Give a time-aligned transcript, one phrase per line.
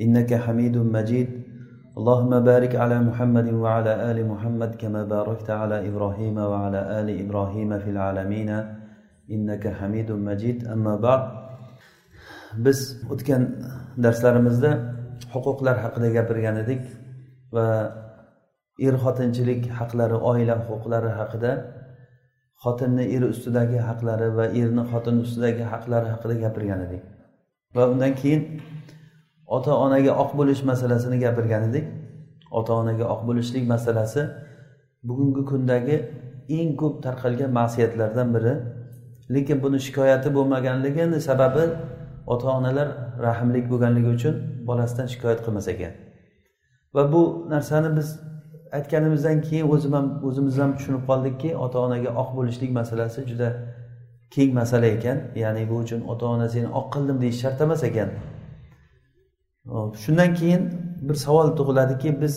[0.00, 1.28] إنك حميد مجيد
[1.98, 7.90] اللهم بارك على محمد وعلى آل محمد كما باركت على إبراهيم وعلى آل إبراهيم في
[7.90, 8.50] العالمين
[9.30, 11.42] إنك حميد مجيد أما بعد
[12.64, 12.78] biz
[13.12, 13.42] o'tgan
[14.04, 14.70] darslarimizda
[15.34, 16.82] huquqlar haqida gapirgan edik
[17.56, 17.66] va
[18.86, 21.52] er xotinchilik haqlari oila huquqlari haqida
[22.64, 27.02] xotinni er ustidagi haqlari va erni xotin ustidagi haqlari haqida gapirgan edik
[27.76, 28.42] va undan keyin
[29.47, 31.85] ota onaga oq bo'lish masalasini gapirgan edik.
[32.51, 34.21] Ota onaga oq bo'lishlik masalasi
[35.07, 35.97] bugungi kundagi
[36.49, 38.53] eng ko'p tarqalgan ma'siyatlardan biri.
[39.33, 41.63] Lekin buni shikoyati bo'lmaganligini sababi
[42.33, 42.87] ota onalar
[43.27, 44.35] rahmlik bo'lganligi uchun
[44.67, 45.93] bolasidan shikoyat qilmas ekan.
[46.95, 48.09] Va bu narsani biz
[48.77, 53.49] aytganimizdan keyin o'zim ham o'zimiz ham tushunib qoldikki ota onaga oq bo'lishlik masalasi juda
[54.35, 55.17] keng masala ekan.
[55.43, 58.09] Ya'ni bu uchun ota ona seni oq qildim deyish shart emas ekan.
[60.03, 60.63] Shundan keyin
[61.07, 62.35] bir savol tug'iladiki biz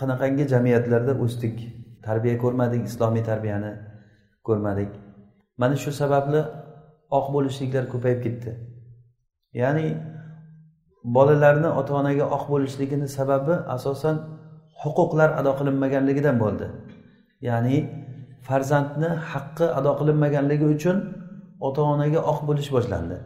[0.00, 1.56] qanaqangi jamiyatlarda o'sdik?
[2.06, 3.72] Tarbiya ko'rmadik islomiy tarbiyani
[4.46, 4.90] ko'rmadik.
[5.58, 6.40] Mana shu sababli
[7.18, 8.50] oq bo'lishliklar ko'payib ketdi.
[9.62, 9.86] Ya'ni
[11.16, 14.16] bolalarni ota onaga oq bo'lishligini sababi asosan
[14.82, 16.66] huquqlar ado qilinmaganligidan bo'ldi.
[17.48, 17.76] Ya'ni
[18.46, 20.96] farzandni haqqi ado qilinmaganligi uchun
[21.66, 23.16] ota onaga oq bo'lish boshlandi.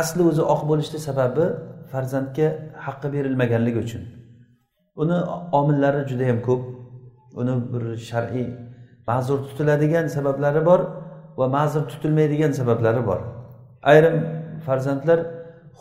[0.00, 1.46] Asli o'zi oq bo'lishni sababi
[1.92, 2.46] farzandga
[2.86, 4.02] haqqi berilmaganligi uchun.
[5.02, 5.16] Uni
[5.60, 6.62] omillari juda yam ko'p.
[7.40, 8.48] Uni bir shar'iy
[9.08, 10.80] ma'zur tutiladigan sabablari bor
[11.38, 13.20] va ma'zur tutilmaydigan sabablari bor.
[13.82, 14.16] Ayrim
[14.66, 15.18] farzandlar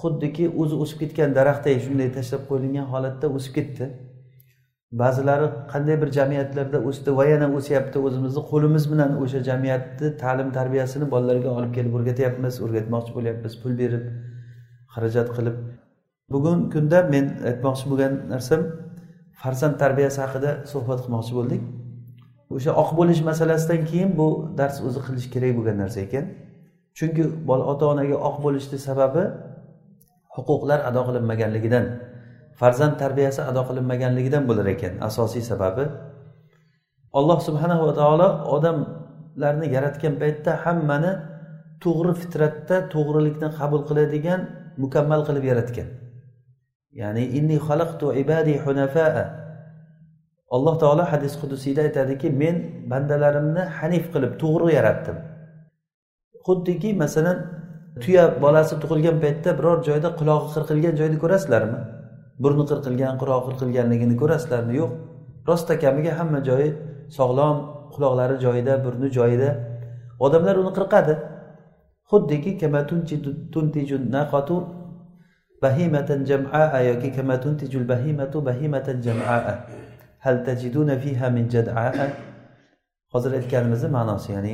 [0.01, 3.85] xuddiki o'zi o'sib ketgan daraxtday shunday tashlab qo'yilgan holatda o'sib ketdi.
[5.01, 11.05] Ba'zilari qanday bir jamiyatlarda o'sdi va yana o'syapti o'zimizni qo'limiz bilan o'sha jamiyatni ta'lim tarbiyasini
[11.13, 14.05] bolalarga olib kelib o'rgatyapmiz o'rgatmoqchi bo'lyapmiz pul berib
[14.93, 15.57] xarajat qilib
[16.31, 18.61] bugungi kunda men aytmoqchi bo'lgan narsam
[19.41, 21.61] farzand tarbiyasi haqida suhbat qilmoqchi bo'ldik.
[22.55, 24.27] O'sha oq bo'lish masalasidan keyin bu
[24.59, 26.25] dars o'zi qilish kerak bo'lgan narsa ekan.
[26.97, 29.23] Chunki bola ota onaga oq bo'lishni sababi
[30.35, 31.85] huquqlar ado qilinmaganligidan
[32.59, 35.85] farzand tarbiyasi ado qilinmaganligidan bo'lar ekan asosiy sababi.
[37.19, 41.11] Alloh subhanahu va taolo odamlarni yaratgan paytda hammani
[41.83, 44.39] to'g'ri fitratda to'g'rilikni qabul qiladigan
[44.83, 45.87] mukammal qilib yaratgan.
[47.01, 49.23] Ya'ni inni xalaqtu ibadi hunafaa.
[50.55, 52.55] Alloh taolo hadis qudusiyda aytadiki men
[52.91, 55.17] bandalarimni hanif qilib to'g'ri yaratdim.
[56.45, 57.37] Xuddiki masalan
[58.01, 61.79] tuya bolasi tug'ilgan paytda biror joyda qulog'i qirqilgan joyni ko'rasizlarmi?
[62.43, 64.73] Burni qirqilgan qulog'i qirqilganligini ko'rasizlarmi?
[64.81, 64.91] Yo'q.
[65.47, 66.69] Rosta kamiga hamma joyi
[67.17, 67.57] sog'lom
[67.93, 69.49] quloqlari joyida burni joyida.
[70.25, 71.13] Odamlar uni qirqadi.
[72.11, 72.51] Xuddiki
[75.61, 79.53] bahimatan jam'aa yoki kama tuntijul bahimatu bahimatan jam'aa.
[80.19, 82.07] Hal tajiduna fiha min jad'aa?
[83.13, 84.53] Hozir aytganimizni ma'nosi ya'ni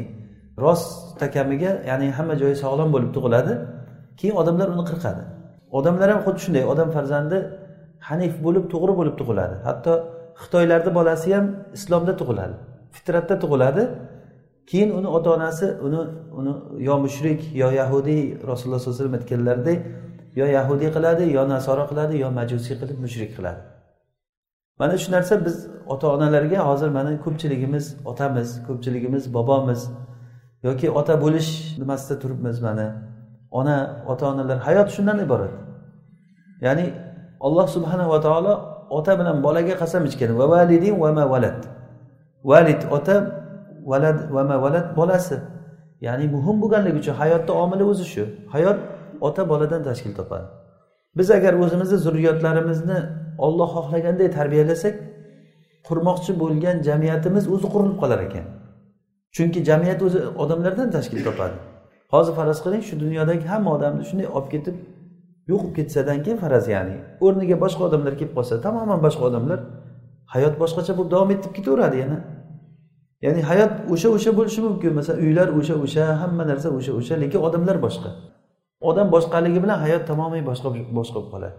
[0.64, 3.54] rost takamiga ya'ni hamma joyi sog'lom bo'lib tug'iladi
[4.20, 5.24] keyin odamlar uni qirqadi.
[5.78, 7.38] Odamlar ham xuddi shunday odam farzandi
[8.08, 9.56] hanif bo'lib to'g'ri bo'lib tug'iladi.
[9.68, 9.94] Hatto
[10.42, 11.46] xitoylarni bolasi ham
[11.78, 12.56] islomda tug'iladi
[12.96, 13.84] fitratda tug'iladi.
[14.70, 16.00] Keyin uni ota onasi uni
[16.40, 16.54] uni
[16.88, 19.80] yo mushrik yo yahudiy rasululloh sollallohu alayhi vasallam aytganlaridek
[20.40, 23.62] yo yahudiy qiladi yo nasoro qiladi yo majusiy qilib mushrik qiladi.
[24.80, 25.56] Mana shu narsa biz
[25.94, 29.82] ota onalarga hozir mana ko'pchiligimiz otamiz ko'pchiligimiz bobomiz
[30.68, 31.50] yoki ota bo'lish
[31.82, 32.88] nimasida turibmiz mana.
[33.60, 33.78] Ona
[34.12, 35.54] ota onalar hayot shundan iborat.
[36.66, 36.86] Ya'ni
[37.46, 38.54] alloh subhanahu va taolo
[38.98, 40.32] ota bilan bolaga qasam ichgan.
[40.40, 41.60] Va validin va ma valad
[42.52, 43.16] valid ota
[43.92, 45.38] valad va ma valad bolasi.
[46.08, 48.24] Ya'ni muhim bo'lganligi uchun hayotda omili o'zi shu.
[48.54, 48.78] Hayot
[49.22, 50.48] ota boladan tashkil topadi.
[51.18, 53.00] Biz agar o'zimizni zurriyotlarimizni
[53.38, 54.96] olloh xohlaganday tarbiyalasak
[55.88, 58.46] qurmoqchi bo'lgan jamiyatimiz o'zi qurilib qolar ekan.
[59.36, 61.58] Chunki jamiyat o'zi odamlardan tashkil topadi.
[62.14, 64.76] Hozir faraz qiling shu dunyodagi hamma odamni shunday olib ketib
[65.52, 66.96] yo'q bo'lib ketsadan keyin faraz ya'ni
[67.26, 69.60] o'rniga boshqa odamlar kelib qolsa tamoman boshqa odamlar
[70.34, 72.18] hayot boshqacha bo'lib davom etib ketaveradi yana.
[73.26, 77.40] Ya'ni hayot o'sha o'sha bo'lishi mumkin masalan uylar o'sha o'sha hamma narsa o'sha o'sha lekin
[77.48, 78.10] odamlar boshqa.
[78.90, 81.56] Odam boshqaligi bilan hayot tamomiy boshqa boshqa bo'lib qoladi.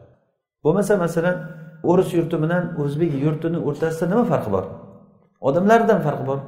[0.64, 1.36] Bo'lmasa masalan
[1.90, 4.64] o'ris yurti bilan o'zbek yurtini o'rtasida nima farqi bor?
[5.48, 6.38] Odamlardan farqi bor.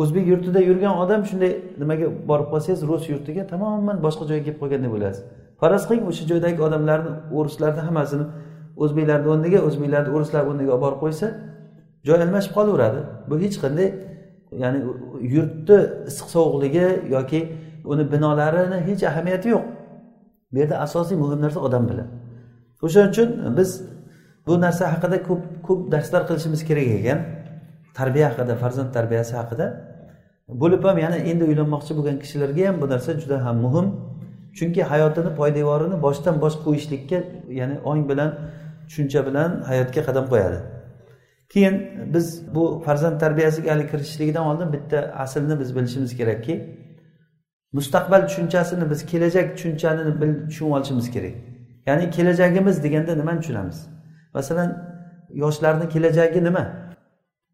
[0.00, 4.90] O'zbek yurtida yurgan odam shunday nimaga borib qolsangiz rus yurtiga tamoman boshqa joyga kelib qolgandek
[4.94, 5.22] bo'lasiz
[5.60, 8.26] faraz qiling o'sha joydagi odamlarni o'rislarni hammasini
[8.82, 11.26] o'zbeklarni o'rniga o'zbeklarni o'rislar o'rniga olib borib qo'ysa
[12.08, 13.00] joy almashib qolaveradi.
[13.28, 13.88] Bu hech qanday
[14.62, 14.78] ya'ni
[15.34, 15.78] yurtni
[16.10, 17.40] issiq sovuqligi yoki
[17.92, 19.64] uni binolarini hech ahamiyati yo'q.
[20.52, 22.08] Bu yerda asosiy muhim narsa odam bilan
[22.82, 23.70] o'shaning uchun biz
[24.46, 27.18] bu narsa haqida ko'p ko'p darslar qilishimiz kerak ekan.
[27.98, 29.66] Tarbiya haqida farzand tarbiyasi haqida.
[30.62, 33.86] Bo'lib ham yana endi uylanmoqchi bo'lgan kishilarga ham bu narsa juda ham muhim.
[34.58, 37.18] Chunki hayotini poydevorini boshdan bosh qo'yishlikka
[37.60, 38.30] ya'ni ong bilan
[38.88, 40.58] tushuncha bilan hayotga qadam qo'yadi.
[41.52, 41.74] Keyin
[42.14, 46.54] biz bu farzand tarbiyasiga hali kirishishligidan oldin bitta aslni biz bilishimiz kerakki
[47.72, 50.02] mustaqbal tushunchasini biz kelajak tushunchani
[50.48, 51.34] tushunib olishimiz kerak.
[51.86, 53.78] Ya'ni kelajagimiz deganda nimani tushunamiz?
[54.34, 54.70] Masalan
[55.42, 56.64] yoshlarni kelajagi nima?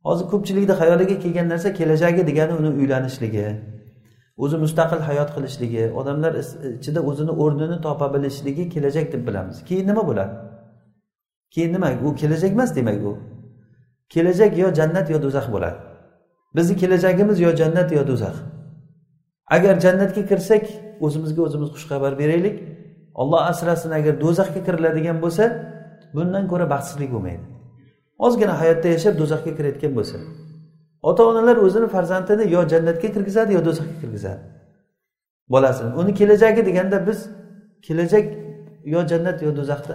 [0.05, 3.47] Hozir ko'pchilikni xayoliga kelgan narsa kelajagi degani uni uylanishligi
[4.37, 6.33] o'zi mustaqil hayot qilishligi odamlar
[6.79, 9.57] ichida o'zini o'rnini topa bilishligi kelajak deb bilamiz.
[9.69, 10.35] Keyin nima bo'ladi?
[11.55, 11.89] Keyin nima?
[12.07, 13.13] U kelajak emas demak u.
[14.15, 15.79] Kelajak yo jannat yo do'zax bo'ladi.
[16.57, 18.37] Bizni kelajagimiz yo jannat yo do'zax.
[19.47, 20.65] Agar jannatga kirsak
[21.01, 22.57] o'zimizga o'zimiz xushxabar beraylik.
[23.15, 25.45] Olloh asrasin agar do'zaxga kiriladigan bo'lsa
[26.15, 27.45] bundan ko'ra baxtsizlik bo'lmaydi.
[28.19, 30.17] Ozgina hayotda yashab do'zaxga kirayotgan bo'lsa
[31.09, 34.43] ota onalar o'zini farzandini yo jannatga kirgizadi yo do'zaxga kirgizadi.
[35.49, 37.19] Bolasini uni kelajagi deganda biz
[37.87, 38.25] kelajak
[38.85, 39.95] yo jannat yo do'zaxni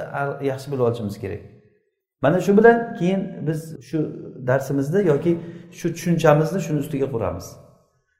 [0.51, 1.41] yaxshi bilib olishimiz kerak.
[2.21, 3.97] Mana shu bilan keyin biz shu
[4.47, 5.31] darsimizni yoki
[5.71, 7.47] shu tushunchamizni shuni ustiga quramiz.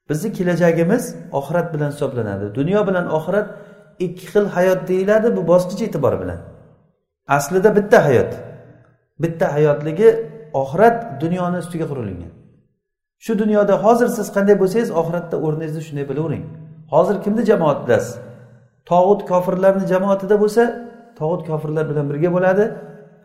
[0.10, 2.56] Bizni kelajagimiz oxirat bilan hisoblanadi.
[2.56, 3.48] Dunyo bilan oxirat
[4.00, 6.40] ikki xil hayot deyiladi bu bosqich e'tibori bilan.
[7.28, 8.32] Aslida bitta hayot.
[9.20, 10.10] Bitta hayotligi
[10.54, 12.32] oxirat dunyoni ustiga qurilgan.
[13.24, 16.44] Shu dunyoda hozir siz qanday bo'lsangiz oxiratda o'rningizni shunday bilavering.
[16.94, 18.12] Hozir kimni jamoatidasiz
[18.90, 20.64] tog'ut kofirlarni jamoatida bo'lsa
[21.20, 22.66] tog'ut kofirlar bilan birga bo'ladi.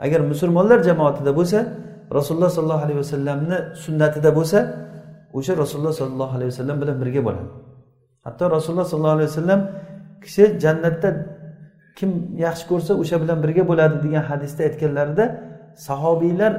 [0.05, 1.59] Agar musulmonlar jamoatida bo'lsa
[2.17, 4.59] rasululloh sollallohu alayhi vasallamni sunnatida bo'lsa
[5.39, 7.51] o'sha rasululloh sollallohu alayhi vasallam bilan birga bo'ladi.
[8.27, 9.61] Hatto rasululloh sollallohu alayhi vasallam
[10.25, 11.09] kishi jannatda
[11.99, 12.11] kim
[12.47, 15.25] yaxshi ko'rsa o'sha bilan birga bo'ladi degan hadisda aytganlarida
[15.87, 16.53] sahobiylar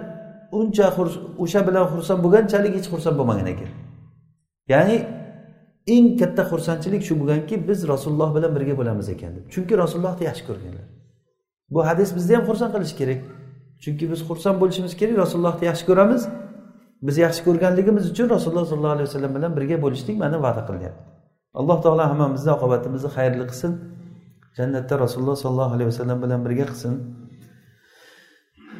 [0.59, 0.85] uncha
[1.43, 3.69] o'sha bilan xursand bo'lganchalik hech xursand bo'lmagan ekan.
[4.73, 4.97] Ya'ni
[5.95, 9.45] eng katta xursandchilik shu bo'lganki biz rasululloh bilan birga bo'lamiz ekan deb.
[9.53, 10.85] Chunki rasulullohni yaxshi ko'rganlar.
[11.73, 13.19] Bu hadis bizni ham xursand qilishi kerak.
[13.83, 16.21] Chunki biz xursand bo'lishimiz kerak rasulullohni yaxshi ko'ramiz.
[17.07, 21.03] Biz yaxshi ko'rganligimiz uchun rasululloh sollallohu alayhi vasallam bilan birga bo'lishlik mana va'da qilyapti
[21.59, 23.71] alloh taolo hammamizni oqibatimizni xayrli qilsin.
[24.57, 26.93] Jannatda rasululloh sollallohu alayhi vasallam bilan birga qilsin.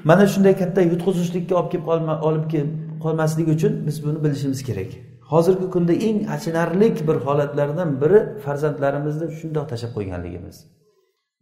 [0.09, 2.71] Mana shunday katta yutqizishlikka olib kelib qolma olib kelib
[3.03, 4.91] qolmasligi uchun biz buni bilishimiz kerak.
[5.31, 10.55] Hozirgi kunda eng achinarli bir holatlardan biri farzandlarimizni shundoq tashlab qo'yganligimiz.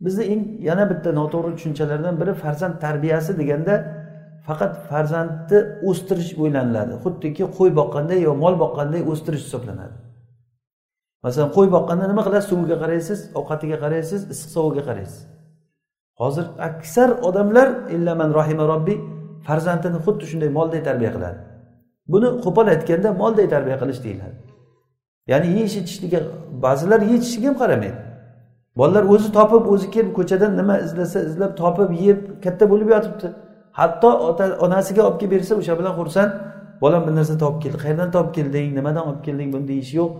[0.06, 3.74] Bizni eng yana bitta noto'g'ri tushunchalardan biri farzand tarbiyasi deganda
[4.48, 5.60] faqat farzandni
[5.90, 6.94] o'stirish o'ylaniladi.
[7.04, 9.96] Xuddiki qo'y boqqanday yo mol boqqanday o'stirish hisoblanadi.
[11.26, 12.50] Masalan qo'y boqqanda nima qilasiz?
[12.52, 15.20] Suviga qaraysiz ovqatiga qaraysiz issiq sovuqiga qaraysiz.
[16.22, 18.98] Hozir aksar odamlar illaman rohima robbiy
[19.48, 21.40] farzandini xuddi shunday molday tarbiya qiladi.
[22.14, 24.38] Buni qo'pol aytganda molday tarbiya qilish deyiladi.
[25.32, 26.20] Ya'ni yeyish ichishligiga
[26.66, 28.00] ba'zilar yeyishishiga ham qaramaydi.
[28.80, 33.28] Bolalar o'zi topib o'zi kelib ko'chadan nima izlasa izlab topib yeb katta bo'lib yotibdi.
[33.80, 36.32] Hatto ota onasiga olib kelib bersa o'sha bilan xursand
[36.84, 37.78] bolam bir narsa topib keldi.
[37.84, 38.68] Qayerdan topib kelding?
[38.78, 39.50] Nimadan olib kelding?
[39.54, 40.12] Buni deyish yo'q.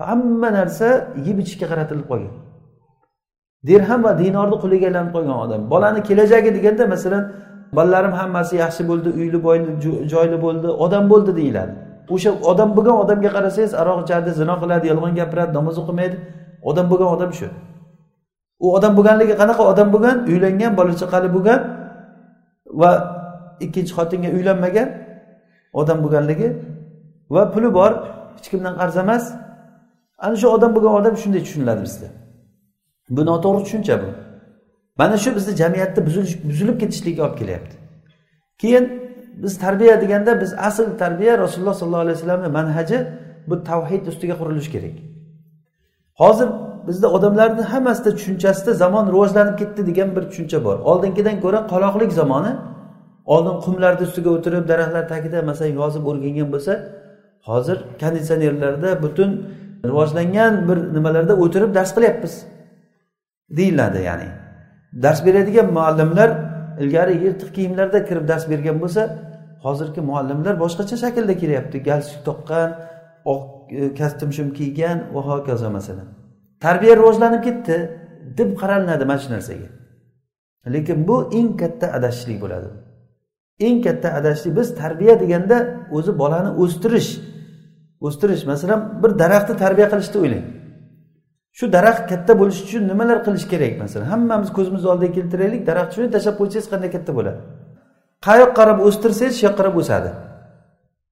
[0.00, 0.88] Hamma narsa
[1.26, 2.34] yeb ichishga qaratilib qolgan.
[3.68, 5.60] Dirham va dinorni quliga aylanib qolgan odam.
[5.72, 7.24] Bolani kelajagi deganda masalan
[7.76, 9.70] bolalarim hammasi yaxshi bo'ldi uyli boyli
[10.12, 11.72] joyli bo'ldi odam bo'ldi deyiladi.
[12.14, 16.16] O'sha odam bo'lgan odamga qarasangiz aroq ichadi zino qiladi yolg'on gapiradi namoz o'qimaydi.
[16.70, 17.48] Odam bo'lgan odam shu.
[18.64, 19.62] U odam bo'lganligi qanaqa?
[19.72, 21.60] Odam bo'lgan uylangan bola chaqali bo'lgan
[22.66, 22.90] va
[23.60, 24.88] ikkinchi xotinga uylanmagan
[25.72, 26.48] odam bo'lganligi
[27.30, 27.92] va puli bor
[28.36, 29.24] hech kimdan qarz emas.
[30.18, 32.08] Ana shu odam bo'lgan odam shunday tushuniladi bizda.
[33.16, 34.08] Bu noto'g'ri tushuncha bu.
[34.98, 36.00] Mana shu bizni jamiyatda
[36.48, 37.76] buzilib ketishligiga olib kelyapti.
[38.58, 38.84] Keyin
[39.42, 42.98] biz tarbiya deganda biz asl tarbiya rasululloh sollallohu alayhi vasallamni manhaji
[43.48, 44.96] bu tavhid ustiga qurilishi kerak.
[46.20, 46.48] Hozir
[46.86, 50.76] bizda odamlarni hammasida tushunchasida zamon rivojlanib ketdi degan bir tushuncha bor.
[50.90, 52.52] Oldingidan ko'ra qoloqlik zamoni
[53.34, 56.72] oldin qumlarni ustiga o'tirib daraxtlar tagida masalan yozib o'rgangan bo'lsa
[57.48, 59.30] hozir konditsionerlarda butun
[59.88, 62.34] rivojlangan bir nimalarda o'tirib dars qilyapmiz
[63.58, 64.28] deyiladi ya'ni.
[65.02, 66.30] Dars beradigan muallimlar
[66.82, 69.02] ilgari yirtiq kiyimlarda kirib dars bergan bo'lsa
[69.64, 71.76] hozirgi muallimlar boshqacha shaklda kelyapti.
[71.88, 72.68] Galstuk toqqan
[73.32, 76.23] oq e, kostyum shim kiygan va hokazo masalan.
[76.64, 77.76] Tarbiya rivojlanib ketdi
[78.38, 79.68] deb qaralinadi mana shu narsaga.
[80.74, 82.68] Lekin bu eng katta adashishlik bo'ladi.
[83.66, 85.56] Eng katta adashishlik biz tarbiya deganda
[85.96, 87.10] o'zi bolani o'stirish
[88.06, 88.42] o'stirish.
[88.52, 90.44] Masalan bir daraxtni tarbiya qilishni o'ylang.
[91.58, 93.74] Shu daraxt katta bo'lishi uchun nimalar qilish kerak?
[93.82, 97.40] Masalan hammamiz ko'zimizni oldiga keltiraylik daraxtni shuni tashlab qo'ysangiz qanday katta bo'ladi?
[98.26, 100.10] Qayoqqa qarab o'stirsangiz shu yoqqa qarab o'sadi.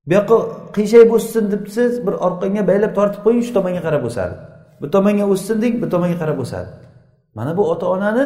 [0.06, 0.36] Bu yoqqa
[0.76, 4.34] qiyshayib o'ssin debsiz bir orqangga baylab tortib qo'ying shu tomonga qarab o'sadi.
[4.82, 6.70] Bir tomonga o'ssin deng bir tomonga qarab o'sadi.
[7.34, 8.24] Mana bu ota onani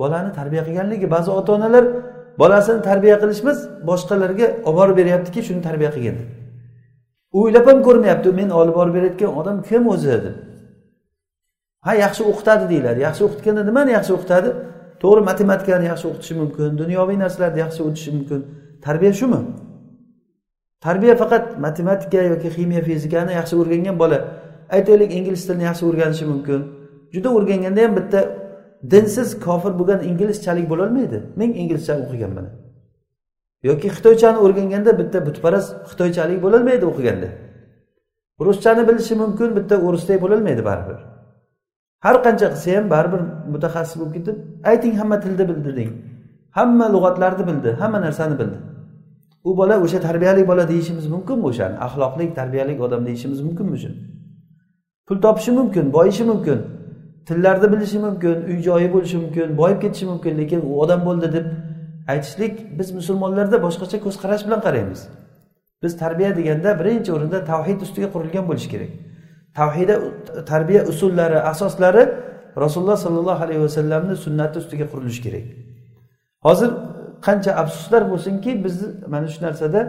[0.00, 1.84] bolani tarbiya qilganligi ba'zi ota onalar
[2.40, 6.16] bolasini tarbiya qilishimiz boshqalarga olib borib beryaptiki shuni tarbiya qilgin.
[6.20, 6.28] Deb
[7.38, 10.36] o'ylab ham ko'rmayapti men olib borib berayotgan odam kim o'zi deb
[11.86, 14.50] ha yaxshi o'qitadi deyiladi yaxshi o'qitganda nimani yaxshi o'qitadi?
[15.02, 18.40] To'g'ri matematikani yaxshi o'qitishi mumkin dunyoviy narsalarni yaxshi o'tishi mumkin.
[18.86, 19.40] Tarbiya shumi?
[20.86, 24.18] Tarbiya faqat matematika yoki ximiya fizikani yaxshi o'rgangan bola
[24.76, 26.60] aytaylik ingliz tilini yaxshi o'rganishi mumkin.
[27.14, 28.20] Juda o'rganganda ham bitta
[28.92, 31.18] dinsiz kofir bo'lgan inglizchalik bo'lolmaydi.
[31.40, 32.46] Men inglizcha o'qiganman
[33.68, 37.28] yoki xitoychani o'rganganda bitta butparast xitoychalik bo'lolmaydi o'qiganda.
[38.46, 40.98] Ruschani bilishi mumkin bitta o'risdek bo'lolmaydi baribir.
[42.04, 43.20] Har qancha qilsa ham baribir
[43.54, 44.36] mutaxassis bo'lib ketib
[44.70, 45.90] ayting hamma tilni bildi deng
[46.58, 48.58] hamma lug'atlarni bildi hamma narsani bildi.
[49.48, 51.76] U bola o'sha tarbiyali bola deyishimiz mumkinmi o'shani?
[51.86, 53.98] Axloqli tarbiyali odam deyishimiz mumkinmi shuni
[55.08, 56.58] pul topishi mumkin boyishi mumkin.
[57.26, 61.46] Tillarni bilishi mumkin uy joyi bo'lishi mumkin boyib ketishi mumkin lekin u odam bo'ldi deb
[62.12, 65.00] aytishlik biz musulmonlarda boshqacha ko'z qarash bilan qaraymiz.
[65.82, 68.90] Biz tarbiya deganda birinchi o'rinda tavhid ustiga qurilgan bo'lishi kerak.
[69.58, 69.94] Tavhida
[70.50, 72.02] tarbiya usullari asoslari
[72.64, 75.44] rasululloh sollallohu alayhi vasallamni sunnati ustiga qurilishi kerak.
[76.46, 76.70] Hozir
[77.26, 79.80] qancha afsuslar bo'lsinki bizni mana shu narsada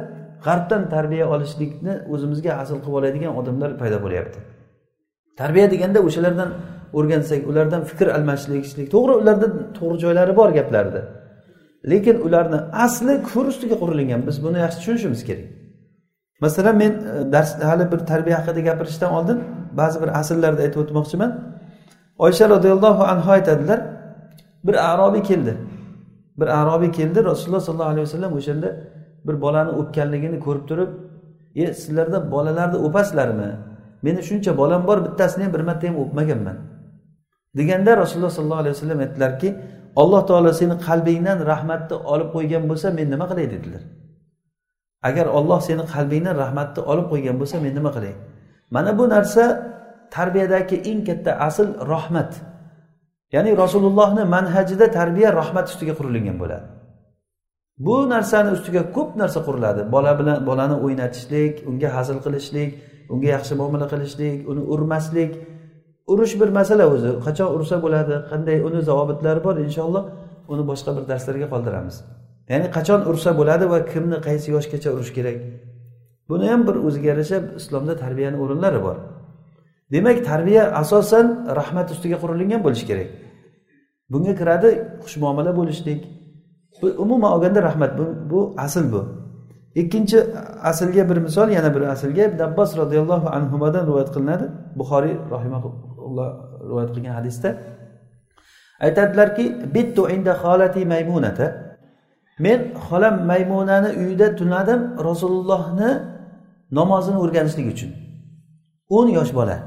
[0.45, 4.39] g'arbdan tarbiya olishlikni o'zimizga asl qilib oladigan odamlar paydo bo'lyapti.
[5.39, 6.49] Tarbiya deganda o'shalardan
[6.97, 11.01] o'rgansak ulardan fikr almashishlik to'g'ri ularda to'g'ri joylari bor gaplarida
[11.91, 15.47] lekin ularni asli kufr ustiga qurilgan biz buni yaxshi tushunishimiz kerak.
[16.41, 19.37] Masalan men e, dars hali bir tarbiya haqida gapirishdan oldin
[19.79, 21.31] ba'zi bir asllarni aytib o'tmoqchiman.
[22.25, 23.79] Oysha roziyallohu anhu aytadilar
[24.63, 25.53] bir arobiy keldi.
[26.39, 28.69] Bir arobiy keldi rasululloh sollallohu alayhi vasallam o'shanda
[29.27, 30.89] bir bolani o'pganligini ko'rib turib
[31.55, 33.49] e sizlarda bolalarni o'pasizlarmi?
[34.05, 36.57] Meni shuncha bolam bor bittasini ham bir marta ham o'pmaganman.
[37.57, 39.49] Deganda rasululloh sollallohu alayhi vasallam aytdilarki
[40.01, 43.83] alloh taolo seni qalbingdan rahmatni olib qo'ygan bo'lsa men nima qilay dedilar.
[45.09, 48.13] Agar olloh seni qalbingdan rahmatni olib qo'ygan bo'lsa men nima qilay?
[48.75, 49.43] Mana bu narsa
[50.15, 52.31] tarbiyadagi eng katta asl rahmat.
[53.35, 56.67] Ya'ni rasulullohni manhajida tarbiya rahmat ustiga qurilgan bo'ladi.
[57.85, 59.81] Bu narsani ustiga ko'p narsa quriladi.
[59.95, 62.69] Bola bilan bolani o'ynatishlik unga hazil qilishlik
[63.13, 65.31] unga yaxshi muomala qilishlik uni urmaslik
[66.11, 67.11] urush bir masala o'zi.
[67.25, 70.03] Qachon ursa bo'ladi qanday uni zavobitlari bor inshaalloh
[70.53, 71.95] uni boshqa bir darslarga qoldiramiz.
[72.51, 75.37] Ya'ni qachon ursa bo'ladi va kimni qaysi yoshgacha urish kerak?
[76.29, 78.97] Buni ham bir o'ziga yarasha islomda tarbiyani o'rinlari bor.
[79.93, 81.25] Demak tarbiya asosan
[81.59, 83.09] rahmat ustiga qurilgan bo'lishi kerak.
[84.11, 84.69] Bunga kiradi
[85.03, 86.01] xushmuomala bo'lishlik.
[86.81, 89.01] Bu umuman olganda rahmat bu, bu asl bu.
[89.75, 90.17] Ikkinchi
[90.63, 94.45] aslga bir misol yana bir aslga ibn abbos roziyallohu anhudan rivoyat qilinadi.
[94.79, 96.29] Buxoriy rahimaulloh
[96.69, 97.49] rivoyat qilgan hadisda
[98.79, 99.45] aytadilarki
[99.75, 101.47] bittu inda xolati maymunata.
[102.39, 102.59] Men
[102.89, 105.91] xolam maymunani uyida tunadim rasulullohni
[106.71, 107.91] namozini o'rganishlik uchun.
[108.89, 109.57] O'n yosh bola.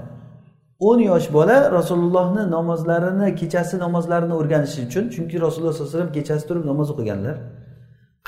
[0.81, 6.45] O'n yosh bola rasulullohni namozlarini kechasi namozlarini o'rganishi uchun chunki rasululloh sallallohu alayhi vasallam kechasi
[6.49, 7.37] turib namoz o'qiganlar.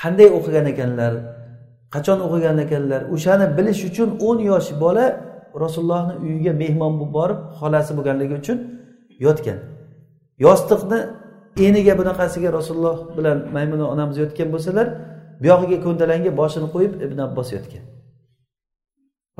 [0.01, 1.13] Qanday o'qigan ekanlar?
[1.93, 3.01] Qachon o'qigan ekanlar?
[3.15, 5.05] O'shani bilish uchun o'n yosh bola
[5.63, 8.57] rasulullohni uyiga mehmon bo'lib borib xolasi bo'lganligi uchun
[9.25, 9.59] yotgan.
[10.45, 10.99] Yostiqni
[11.67, 14.87] eniga bunaqasiga rasululloh bilan maymuna onamiz yotgan bo'lsalar
[15.43, 17.83] buyog'iga ko'ndalangga boshini qo'yib ibn abbos yotgan.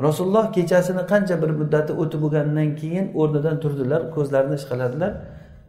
[0.06, 5.12] Rasululloh kechasini qancha bir muddati o'tib bo'lgandan keyin o'rnidan turdilar ko'zlarini ishqaladilar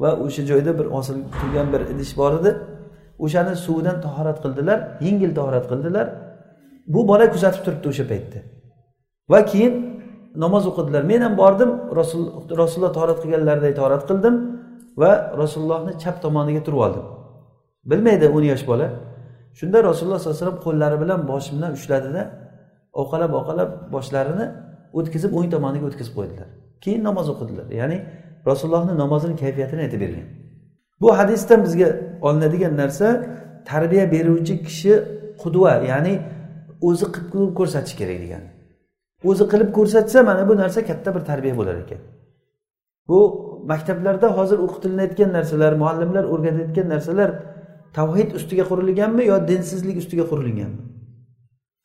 [0.02, 2.52] va o'sha joyda bir osilib turgan bir idish bor edi.
[3.26, 6.08] O'shani suvidan tahorat qildilar yengil tahorat qildilar.
[6.94, 8.40] Bu bola kuzatib turibdi o'sha paytda.
[9.32, 9.74] Va keyin
[10.44, 11.04] namoz o'qidilar.
[11.12, 12.22] Men ham bordim rasul
[12.62, 14.36] rasululloh tahorat qilganlariday tahorat qildim
[15.02, 17.06] va rasulullohni chap tomoniga turib oldim.
[17.92, 18.88] Bilmaydi o'n yosh bola.
[19.60, 22.22] Shunda rasululloh sollallohu alayhi vasallam qo'llari bilan boshimdan ushladida
[23.02, 24.46] oqalab oqalab boshlarini
[25.00, 26.48] o'tkazib o'ng tomoniga o'tkazib qo'ydilar.
[26.84, 27.66] Keyin namoz o'qidilar.
[27.82, 27.98] Ya'ni
[28.50, 30.28] rasulullohni namozini kayfiyatini aytib bergan.
[31.02, 31.90] Bu hadisdan bizga
[32.28, 33.08] olinadigan narsa
[33.70, 34.94] tarbiya beruvchi kishi
[35.42, 36.14] qudva ya'ni
[36.82, 38.44] o'zi qilib ko'rsatish kerak degan.
[39.30, 42.02] O'zi qilib ko'rsatsa mana bu narsa katta bir tarbiya bo'lar ekan.
[43.08, 43.20] Bu
[43.72, 47.30] maktablarda hozir o'qitilayotgan narsalar muallimlar o'rgatayotgan narsalar
[47.98, 50.82] tavhid ustiga qurilganmi yo dinsizlik ustiga qurilganmi?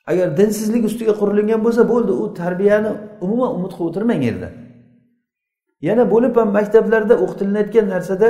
[0.06, 2.90] Agar dinsizlik ustiga qurilgan bo'lsa bo'ldi u tarbiyani
[3.24, 4.48] umuman umid qilib o'tirmang yerda
[5.88, 8.28] yana bo'lib ham maktablarda o'qitilayotgan narsada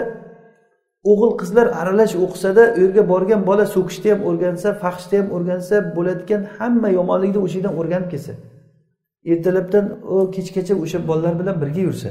[1.10, 6.42] o'g'il qizlar aralash o'qisada u yerga borgan bola so'kishni ham o'rgansa fahshni ham o'rgansa bo'ladigan
[6.56, 8.32] hamma yomonlikni o'sha yerdan o'rganib kelsa
[9.32, 12.10] ertalabdan u kechgacha o'sha bolalar bilan birga yursa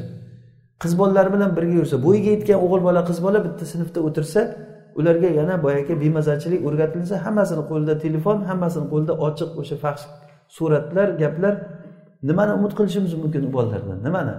[0.81, 4.41] qiz bolalar bilan birga yursa bo'yiga yetgan o'g'il bola qiz bola bitta sinfda o'tirsa
[4.99, 10.05] ularga yana boyagi bemazachilik o'rgatilsa hammasini qo'lida telefon hammasini qo'lida ochiq o'sha faxsh
[10.55, 11.53] suratlar gaplar
[12.29, 13.97] nimani umid qilishimiz mumkin u bolalardan?
[14.07, 14.35] Nimani?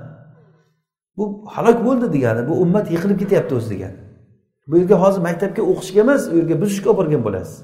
[1.16, 3.98] Bu halok bo'ldi degani bu ummat yiqilib ketyapti o'zi degani.
[4.68, 7.56] Bu yerga hozir maktabga o'qishga emas u yerga buzishga olib borgan bo'lasiz.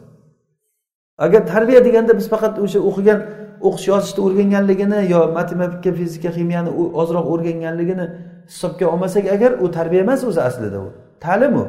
[1.24, 3.18] Agar tarbiya deganda biz faqat o'sha o'qigan
[3.66, 8.06] o'qish yozishni o'rganganligini yo matematika fizika ximiyani ozroq o'rganganligini
[8.50, 10.88] hisobga olmasak agar u tarbiya emas o'zi aslida u.
[11.24, 11.64] Ta'lim u.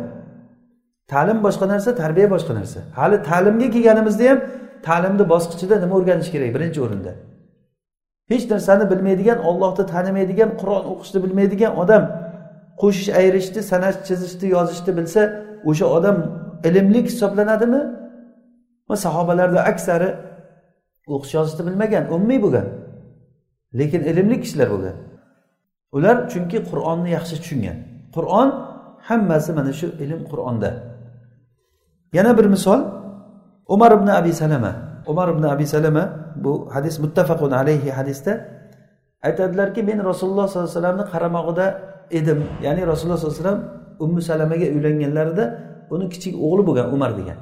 [1.11, 2.79] Ta'lim boshqa narsa tarbiya boshqa narsa.
[2.99, 4.39] Hali ta'limga kelganimizda ham
[4.87, 7.11] ta'limni bosqichida nima o'rganish kerak birinchi o'rinda?
[8.31, 12.03] Hech narsani bilmaydigan ollohni tanimaydigan qur'on o'qishni bilmaydigan odam
[12.81, 15.21] qo'shish ayrishni sanash chizishni yozishni bilsa
[15.69, 16.17] o'sha odam
[16.67, 17.81] ilmli hisoblanadimi?
[19.05, 20.09] Sahobalarni aksari
[21.13, 22.67] o'qish yozishni bilmagan ummiy bo'lgan
[23.79, 24.97] lekin ilmli kishilar bo'lgan.
[25.95, 27.77] Ular chunki qur'onni yaxshi tushungan.
[28.15, 28.49] Qur'on
[29.07, 30.69] hammasi mana shu ilm qur'onda.
[32.17, 32.79] Yana bir misol
[33.73, 34.73] umar ibn abi salama.
[35.11, 36.03] Umar ibn abi salama
[36.43, 38.33] bu hadis muttafaqun alayhi hadisda
[39.27, 41.65] aytadilarki men rasululloh sollallohu alayhi vasallamni qaramog'ida
[42.11, 42.39] edim.
[42.65, 43.61] Ya'ni rasululloh sollallohu alayhi vasallam
[43.99, 45.45] ummu salamaga uylanganlarida
[45.93, 47.37] uni kichik o'g'li bo'lgan umar degan.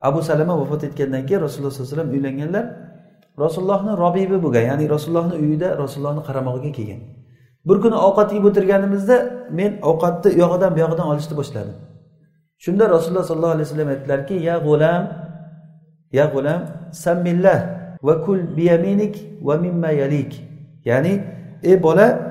[0.00, 2.64] Abu salama vafot etgandan keyin rasululloh sollallohu alayhi vasallam uylanganlar
[3.44, 7.00] rasulullohni robibi bo'lgan ya'ni rasulullohni uyida rasulullohni qaramog'iga kelgan.
[7.68, 9.16] Bir kuni ovqat yeb o'tirganimizda
[9.58, 11.76] men ovqatni u yog'idan bu yog'idan olishni boshladim.
[12.64, 15.02] Shunda rasululloh sollallohu alayhi vasallam aytdilarki ya g'ulam
[16.18, 16.60] ya g'ulam
[17.04, 17.58] sammillah
[18.06, 19.14] va kul biyaminik
[19.46, 20.32] va mimma yalik.
[20.84, 21.12] Ya'ni
[21.62, 22.29] ey bola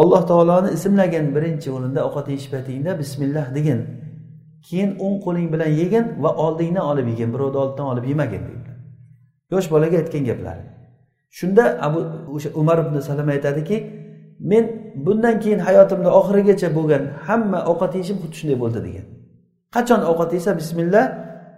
[0.00, 3.80] alloh taoloni ismlagin birinchi o'rinda ovqat yeyish paytingda bismillah degin.
[4.66, 8.70] Keyin o'ng qo'ling bilan yegin va oldingdan olib yegin birovni oldidan olib yemagin deydi.
[9.52, 10.64] Yosh bolaga aytgan gaplari.
[11.38, 11.98] Shunda abu
[12.34, 13.76] o'sha umar ibn salama aytadiki
[14.50, 14.64] men
[15.06, 19.06] bundan keyin hayotimda oxirigacha bo'lgan hamma ovqat yeyishim xuddi shunday bo'ldi degan
[19.74, 21.04] qachon ovqat yesa bismillah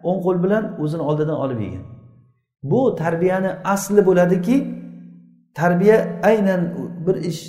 [0.08, 1.84] o'ng qo'l bilan o'zini oldidan olib yegin.
[2.70, 4.56] Bu tarbiyani asli bo'ladiki
[5.54, 5.96] tarbiya
[6.30, 6.60] aynan
[7.06, 7.42] bir ish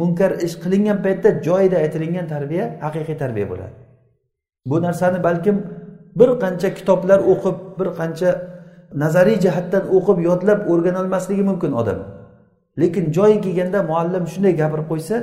[0.00, 3.74] munkar ish qilingan paytda joyida aytilingan tarbiya haqiqiy tarbiya bo'ladi.
[4.70, 5.56] Bu narsani balkim
[6.20, 8.30] bir qancha kitoblar o'qib bir qancha
[9.02, 11.98] nazariy jihatdan o'qib yodlab o'rganolmasligi mumkin odam.
[12.80, 15.16] Lekin joyi kelganda muallim shunday gapirib qo'ysa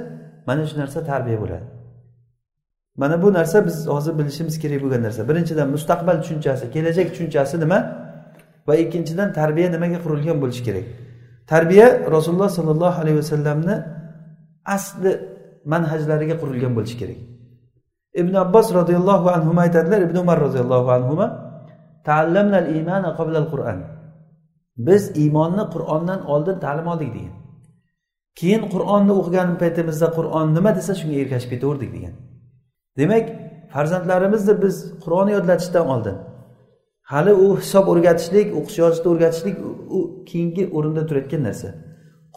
[0.48, 1.66] mana shu narsa tarbiya bo'ladi.
[3.02, 5.22] Mana bu narsa biz hozir bilishimiz kerak bo'lgan narsa.
[5.30, 7.80] Birinchidan mustaqbal tushunchasi kelajak tushunchasi nima?
[8.68, 10.86] Va ikkinchidan tarbiya nimaga qurilgan bo'lishi kerak?
[11.52, 13.76] Tarbiya rasululloh sollallohu alayhi vasallamni
[14.66, 15.12] asli
[15.66, 17.20] manhajlariga qurilgan bo'lishi kerak.
[18.14, 21.14] Ibn abbos roziyallohu anhu aytadilar ibn umar roziyallohu anhu
[23.54, 23.80] qur'an.
[24.78, 27.36] Biz iymonni qur'ondan oldin ta'lim oldik degan.
[28.36, 32.14] Keyin qur'onni o'qigan paytimizda qur'on nima desa shunga ergashib ketaverdik degan.
[32.98, 33.26] Demak
[33.74, 36.18] farzandlarimizni biz qur'onni yodlatishdan oldin.
[37.12, 39.56] Hali u hisob o'rgatishlik o'qish yozishni o'rgatishlik
[39.98, 41.70] u keyingi o'rinda turayotgan narsa.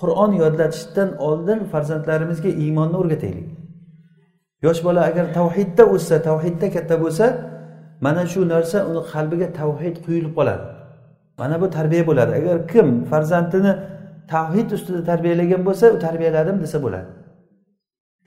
[0.01, 3.49] Qur'on yodlatishdan oldin farzandlarimizga iymonni o'rgataylik.
[4.67, 7.27] Yosh bola agar tavhidda o'ssa tavhidda katta bo'lsa
[8.05, 10.65] mana shu narsa uni qalbiga tavhid quyilib qoladi.
[11.41, 12.33] Mana bu tarbiya bo'ladi.
[12.41, 13.73] Agar kim farzandini
[14.35, 17.09] tavhid ustida tarbiyalagan bo'lsa u tarbiyaladim desa bo'ladi.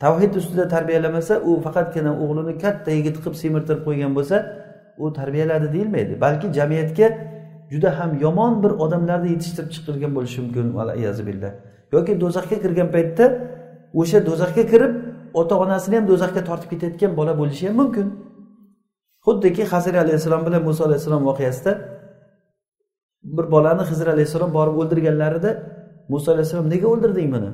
[0.03, 4.37] Tavhid ustida tarbiyalamasa u faqatgina o'g'lini katta yigit qilib semirtirib qo'ygan bo'lsa
[5.03, 6.13] u tarbiyaladi deyilmaydi.
[6.25, 7.07] Balki jamiyatga
[7.71, 10.65] juda ham yomon bir odamlarni yetishtirib chiqargan bo'lishi mumkin.
[11.29, 11.51] Billah.
[11.95, 13.25] Yoki do'zaxga kirgan paytda
[14.01, 14.93] o'sha do'zaxga kirib
[15.39, 18.07] ota onasini ham do'zaxga tortib ketayotgan bola bo'lishi ham mumkin.
[19.25, 21.71] Xuddiki hazir alayhissalom bilan muso alayhissalom voqeasida
[23.37, 25.51] bir bolani hizr alayhissalom borib o'ldirganlarida
[26.11, 27.49] muso alayhissalom nega o'ldirding buni?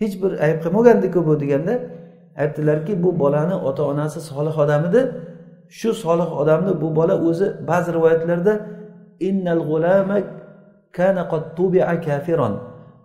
[0.00, 1.74] Hech bir ayb qilmagandiku bu deganda
[2.42, 5.00] aytdilarki bu bolani ota onasi solih odam edi.
[5.78, 8.52] Shu solih odamni bu bola o'zi ba'zi rivoyatlarda
[9.20, 10.18] innal g'ulama
[10.92, 11.56] kana qad
[12.06, 12.54] kafiron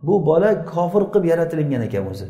[0.04, 2.28] bu bola kofir qilib yaratilingan ekan o'zi.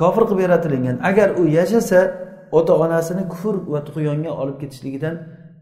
[0.00, 0.96] Kofir qilib yaratilingan.
[1.10, 2.00] Agar u yashasa
[2.58, 5.14] ota onasini kufr va tug'yonga olib ketishligidan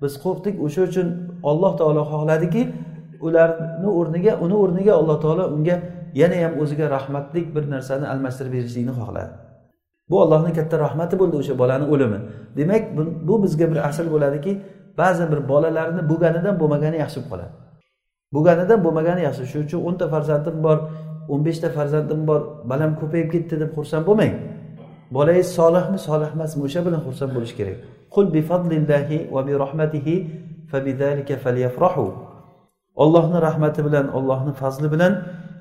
[0.03, 0.55] biz qo'rqdik.
[0.67, 1.07] O'sha uchun
[1.51, 2.63] alloh taolo xohladiki
[3.27, 5.77] ularni o'rniga uni o'rniga alloh taolo unga
[6.21, 9.33] yana ham o'ziga rahmatlik bir narsani almashtirib berishlikni xohladi.
[10.11, 12.19] Bu allohni katta rahmati bo'ldi o'sha bolani o'limi.
[12.59, 12.83] Demak
[13.29, 14.53] bu bizga bir asl bo'ladiki
[15.01, 17.53] ba'zi bir bolalarni bo'lganidan bo'lmagani yaxshi bo'lib qoladi.
[18.35, 19.43] Bo'lganidan bo'lmagani yaxshi.
[19.51, 20.79] Shuning uchun o'nta farzandim bor
[21.33, 24.33] o'n beshta farzandim bor balam ko'payib ketdi deb xursand bo'lmang.
[25.17, 27.77] Bolangiz solihmi solih emasmi o'sha bilan xursand bo'lish kerak.
[28.15, 30.15] Qul bi fadlillahi va bi rahmatihi
[31.45, 32.07] falyafrahu.
[33.03, 35.13] Ollohni rahmati bilan ollohni fazli bilan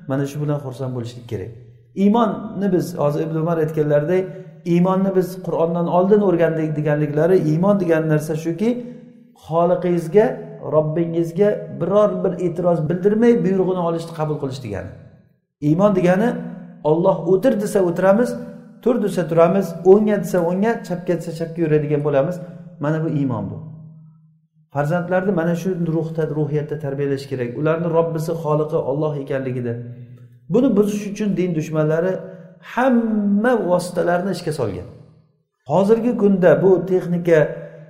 [0.08, 1.50] mana shu bilan xursand bo'lishlik kerak.
[2.02, 4.24] Iymonni biz hozir ibn umar aytganlaridek
[4.64, 8.70] iymonni biz qur'ondan oldin o'rgandik deganliklari iymon degan narsa shuki
[9.46, 10.26] xoliqingizga
[10.74, 11.48] robbingizga
[11.80, 14.90] biror bir e'tiroz bildirmay buyrug'ini olishni qabul qilish degani.
[15.68, 16.28] Iymon degani
[16.90, 18.30] olloh o'tir desa o'tiramiz
[18.82, 22.36] tur desa turamiz o'ngga desa o'ngga chapga desa chapga yuradigan bo'lamiz.
[22.80, 23.58] Mana bu iymon bu.
[24.74, 27.50] Farzandlarni mana shu ruhda ruhiyatda tarbiyalash kerak.
[27.58, 29.74] Ularni robbisi xoliqi olloh ekanligida.
[30.52, 32.12] Buni buzish uchun din dushmanlari
[32.74, 34.88] hamma vositalarni ishga solgan.
[35.70, 37.38] Hozirgi kunda bu texnika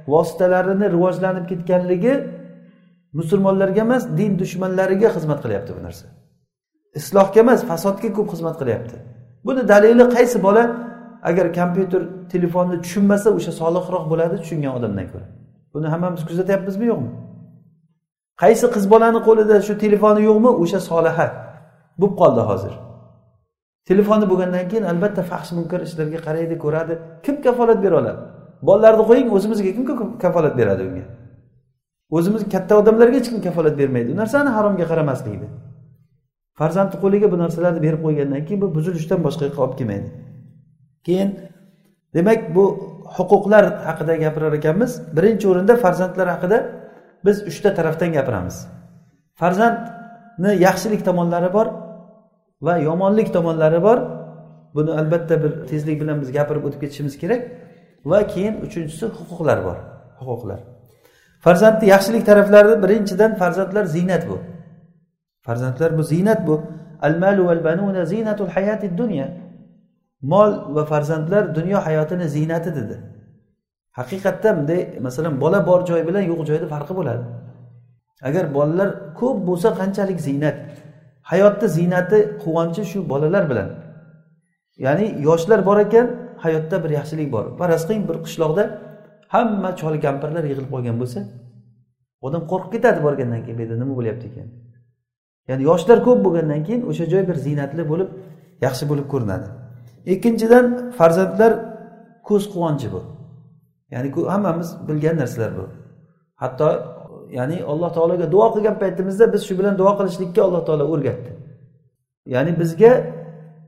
[0.08, 2.14] vositalarini rivojlanib ketganligi
[3.18, 6.06] musulmonlarga emas din dushmanlariga xizmat qilyapti bu narsa.
[6.98, 8.96] Islohga emas fasodga ko'p xizmat qilyapti.
[9.46, 10.64] Buni dalili qaysi bola?
[11.30, 15.26] Agar kompyuter telefonni tushunmasa o'sha solihroq bo'ladi tushungan odamdan ko'ra.
[15.74, 17.10] Buni hammamiz kuzatyapmizmi yo'qmi?
[18.42, 20.50] Qaysi qiz bolani qo'lida shu telefoni yo'qmi?
[20.62, 21.26] O'sha soliha
[22.00, 22.74] bo'lib qoldi hozir.
[23.90, 26.94] Telefoni bo'lgandan keyin albatta faxsh munkar ishlarga qaraydi ko'radi.
[27.24, 28.20] Kim kafolat bera oladi?
[28.68, 29.84] Bolalarni qo'ying o'zimizga kim
[30.24, 31.04] kafolat beradi unga?
[32.16, 34.08] O'zimiz katta odamlarga hech kim kafolat bermaydi.
[34.12, 35.48] Bu narsani haromga qaramaslikni.
[36.58, 40.08] Farzandni qo'liga bu narsalarni berib qo'ygandan keyin bu buzilishdan boshqa yoqqa olib kelmaydi.
[41.06, 41.30] Keyin
[42.16, 42.64] demak bu
[43.16, 44.90] huquqlar haqida gapirar ekanmiz.
[45.16, 46.58] Birinchi o'rinda farzandlar haqida
[47.26, 48.56] biz uchta tarafdan gapiramiz.
[49.40, 51.66] Farzandni yaxshilik tomonlari bor
[52.66, 53.98] va yomonlik tomonlari bor.
[54.76, 57.42] Buni albatta bir tezlik bilan biz gapirib o'tib ketishimiz kerak.
[58.04, 59.76] Va keyin uchinchisi huquqlar bor.
[60.18, 60.60] Huquqlar.
[61.44, 64.36] Farzandni yaxshilik taraflari birinchidan farzandlar ziynat bu.
[65.46, 66.62] Farzandlar bu ziynat bu.
[67.06, 69.28] Al malu val banuna zinatul hayati dunya.
[70.22, 72.96] Mol va farzandlar dunyo hayotini ziynati dedi.
[73.98, 77.24] Haqiqatda bunday masalan bola bor joy bilan yo'q joyda farqi bo'ladi.
[78.28, 78.88] Agar bolalar
[79.18, 80.56] ko'p bo'lsa qanchalik ziynat?
[81.30, 83.68] Hayotni ziynati quvonchi shu bolalar bilan.
[84.84, 86.06] Ya'ni yoshlar bor ekan
[86.44, 87.44] hayotda bir yaxshilik bor.
[87.60, 88.64] Faraz qiling bir qishloqda
[89.34, 91.20] hamma chol kampirlar yig'ilib qolgan bo'lsa
[92.26, 94.48] odam qo'rqib ketadi borgandan keyin bu yerda nima bo'lyapti ekan?
[95.48, 98.08] Ya'ni yoshlar ko'p bo'lgandan keyin o'sha joy bir ziynatli bo'lib
[98.66, 99.48] yaxshi bo'lib ko'rinadi.
[100.14, 100.66] Ikkinchidan
[100.98, 101.52] farzandlar
[102.28, 103.00] ko'z quvonchi bu.
[103.94, 105.64] Ya'ni hammamiz bilgan narsalar bu.
[106.42, 106.68] Hatto
[107.38, 111.30] ya'ni alloh taologa duo qilgan paytimizda biz shu bilan duo qilishlikka alloh taolo o'rgatdi.
[112.34, 112.92] Ya'ni bizga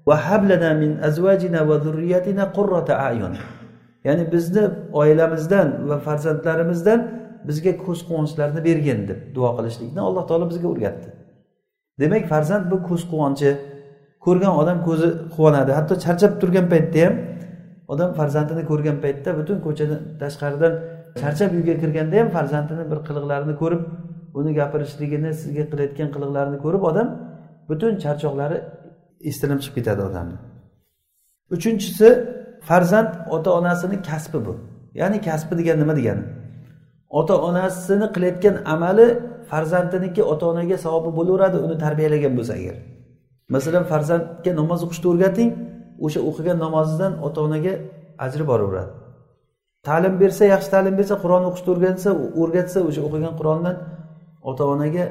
[0.07, 3.35] min azvajina va zurriyatina qurrata ayun.
[4.05, 7.01] Ya'ni bizni oilamizdan va farzandlarimizdan
[7.49, 11.09] bizga ko'z quvonchlarni bergin deb duo qilishlikni alloh taolo bizga o'rgatdi.
[12.01, 13.51] Demak farzand bu ko'z quvonchi
[14.25, 15.71] ko'rgan odam ko'zi quvonadi.
[15.79, 17.15] Hatto charchab turgan paytda ham
[17.93, 20.73] odam farzandini ko'rgan paytda butun ko'chadan tashqaridan
[21.21, 23.83] charchab uyga kirganda ham farzandini bir qiliqlarini ko'rib
[24.39, 27.09] uni gapirishligini sizga qilayotgan qiliqlarini ko'rib odam
[27.69, 28.59] butun charchoqlari
[29.29, 30.37] esdan chiqib ketadi odamni.
[31.55, 32.09] Uchinchisi
[32.69, 34.55] farzand ota onasini kasbi bu.
[35.01, 36.25] Ya'ni kasbi degan nima degani?
[37.19, 39.07] Ota onasini qilayotgan amali
[39.51, 42.77] farzandiniki ota onaga savobi bo'laveradi uni tarbiyalagan bo'lsa agar.
[43.55, 45.51] Masalan farzandga namoz o'qishni o'rgating
[46.05, 47.73] o'sha o'qigan namozidan ota onaga
[48.27, 48.93] ajri boraveradi.
[49.87, 52.11] Ta'lim bersa yaxshi ta'lim bersa qur'on o'qishni o'rgansa
[52.41, 53.77] o'rgatsa o'sha o'qigan qur'ondan
[54.51, 55.05] ota onaga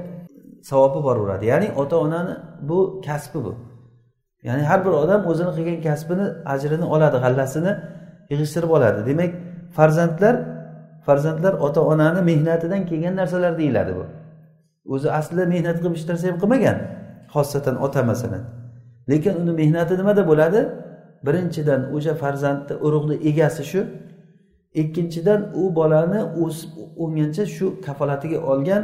[0.70, 1.44] savobi boraveradi.
[1.52, 2.34] Ya'ni ota onani
[2.70, 3.54] bu kasbi bu.
[4.48, 7.72] Ya'ni har bir odam o'zini qilgan kasbini ajrini oladi g'allasini
[8.32, 9.00] yig'ishtirib oladi.
[9.10, 9.32] Demak
[9.78, 10.36] farzandlar
[11.06, 14.06] farzandlar ota onani mehnatidan kelgan narsalar deyiladi bu.
[14.94, 16.78] O'zi aslida mehnat qilib hech narsa ham qilmagan
[17.34, 18.44] xosatan ota masalan
[19.12, 20.62] lekin uni mehnati nimada bo'ladi?
[21.26, 23.82] Birinchidan o'sha farzandni urug'ni egasi shu
[24.82, 26.72] ikkinchidan u bolani o'sib
[27.04, 28.84] o'ngancha shu kafolatiga olgan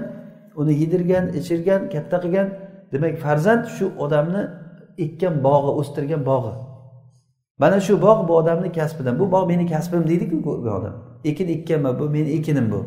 [0.62, 2.48] uni yedirgan ichirgan katta qilgan.
[2.94, 4.44] Demak farzand shu odamni
[5.04, 6.54] ekkan bog'i o'stirgan bog'i.
[7.62, 10.96] Mana shu bog' bu odamni kasbidan bu bog' meni kasbim deydiku bu odam.
[11.24, 12.86] Ekin ekkanman bu meni ekinim bu.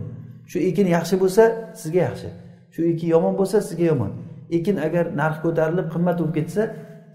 [0.50, 1.42] Shu ekin yaxshi bo'lsa
[1.80, 2.28] sizga yaxshi.
[2.74, 4.12] Shu ekin yomon bo'lsa sizga yomon.
[4.56, 6.62] Ekin agar narx ko'tarilib qimmat bo'lib ketsa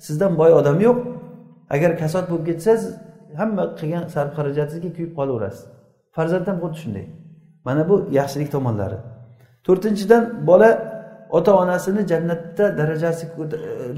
[0.06, 0.98] sizdan boy odam yo'q.
[1.76, 2.72] Agar kasod bo'lib ketsa
[3.40, 5.64] hamma qilgan sarf xarajatingizga kuyib qolaverasiz.
[6.16, 7.06] Farzand ham xuddi shunday.
[7.66, 8.98] Mana bu yaxshilik tomonlari.
[9.66, 10.70] To'rtinchidan bola
[11.30, 13.28] ota onasini jannatda darajasi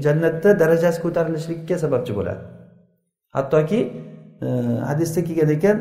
[0.04, 2.42] jannatda darajasi ko'tarilishlikka sababchi bo'ladi.
[3.36, 3.80] Hattoki
[4.42, 4.46] e,
[4.88, 5.76] hadisda kelgan ekan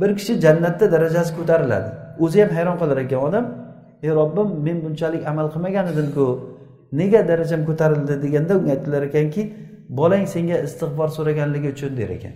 [0.00, 1.90] bir kishi jannatda darajasi ko'tariladi.
[2.24, 3.44] O'zi ham hayron qolar ekan odam
[4.02, 6.24] ey robbim men bunchalik amal qilmagan edimku
[6.92, 8.14] nega darajam ko'tarildi?
[8.24, 9.42] deganda unga aytdilar ekanki
[9.98, 12.34] bolang senga istig'for so'raganligi uchun der ekan.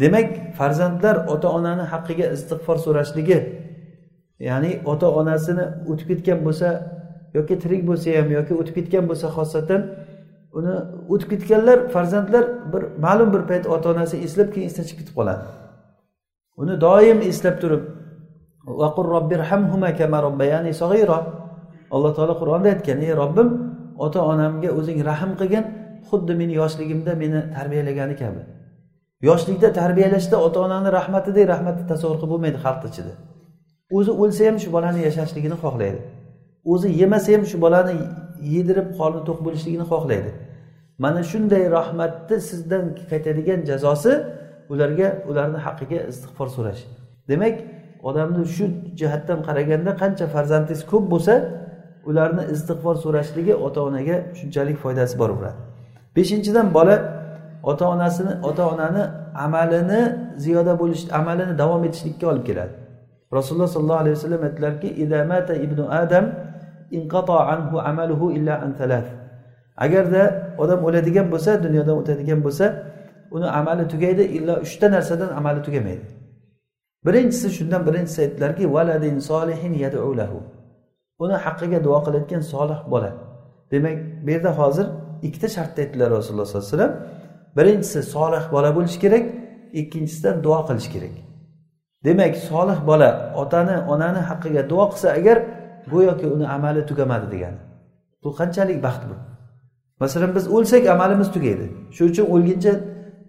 [0.00, 0.28] Demak
[0.58, 3.38] farzandlar ota onani haqqiga istig'for so'rashligi
[4.38, 6.68] ya'ni ota onasini o'tib ketgan bo'lsa
[7.36, 9.80] yoki tirik bo'lsa ham yoki o'tib ketgan bo'lsa xosatan
[10.58, 10.74] uni
[11.12, 15.42] o'tib ketganlar farzandlar bir ma'lum bir payt ota onasi eslab keyin esdan chiqib ketib qoladi.
[16.62, 17.82] Uni doim eslab turib
[21.94, 23.48] alloh taolo qur'onda aytgan ey robbim
[24.04, 25.64] ota onamga o'zing rahm qilgin
[26.08, 28.40] xuddi meni yoshligimda meni tarbiyalagani kabi.
[29.28, 33.12] Yoshlikda tarbiyalashda ota onani rahmatidek rahmatni tasavvur qilib bo'lmaydi xalq ichida
[33.90, 36.00] o'zi o'lsa ham shu bolani yashashligini xohlaydi.
[36.72, 37.94] O'zi yemasa ham shu bolani
[38.54, 40.30] yedirib qorni to'q bo'lishligini xohlaydi.
[40.98, 44.12] Mana shunday rahmatni sizdan qaytadigan jazosi
[44.72, 46.82] ularga ularni haqqiga istig'for so'rash.
[47.30, 47.54] Demak
[48.08, 48.64] odamni shu
[49.00, 51.34] jihatdan qaraganda qancha farzandingiz ko'p bo'lsa
[52.08, 55.58] ularni istig'for so'rashligi ota onaga shunchalik foydasi bor bo'ladi.
[56.16, 56.96] Beshinchidan bola
[57.70, 59.02] ota onasini ota onani
[59.46, 60.00] amalini
[60.44, 62.85] ziyoda bo'lish amalini davom etishlikka olib keladi.
[63.32, 64.88] Rasululloh sollallohu alayhi vasallam aytdilarki
[65.66, 66.24] ibnu adam
[67.52, 68.72] anhu amaluhu illa an
[69.76, 72.66] agarda odam o'ladigan bo'lsa dunyodan o'tadigan bo'lsa
[73.30, 76.06] uni amali tugaydi illo uchta narsadan amali tugamaydi.
[77.06, 79.74] Birinchisi shundan birinchisi aytdilarki valadin solihin
[80.20, 80.38] lahu.
[81.18, 83.10] Uni haqqiga duo qilayotgan solih bola.
[83.70, 84.86] Demak bu yerda hozir
[85.26, 86.94] ikkita shartni aytdilar rasululloh sollallohu alayhi vasallam.
[87.56, 89.24] Birinchisi solih bola bo'lishi kerak
[89.80, 91.14] ikkinchisidan duo qilish kerak.
[92.04, 93.10] Demak solih bola
[93.42, 95.36] otani onani haqqiga duo qilsa agar
[95.92, 97.58] go'yoki uni amali tugamadi degani.
[98.22, 99.16] Bu qanchalik baxt bu?
[100.00, 101.66] Masalan biz o'lsak amalimiz tugaydi.
[101.96, 102.72] Shuning uchun o'lguncha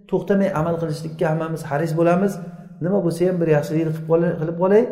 [0.10, 2.34] to'xtamay amal qilishlikka hammamiz haris bo'lamiz.
[2.86, 3.94] Nima bo'lsa ham bir yaxshilikni
[4.40, 4.84] qilib qolay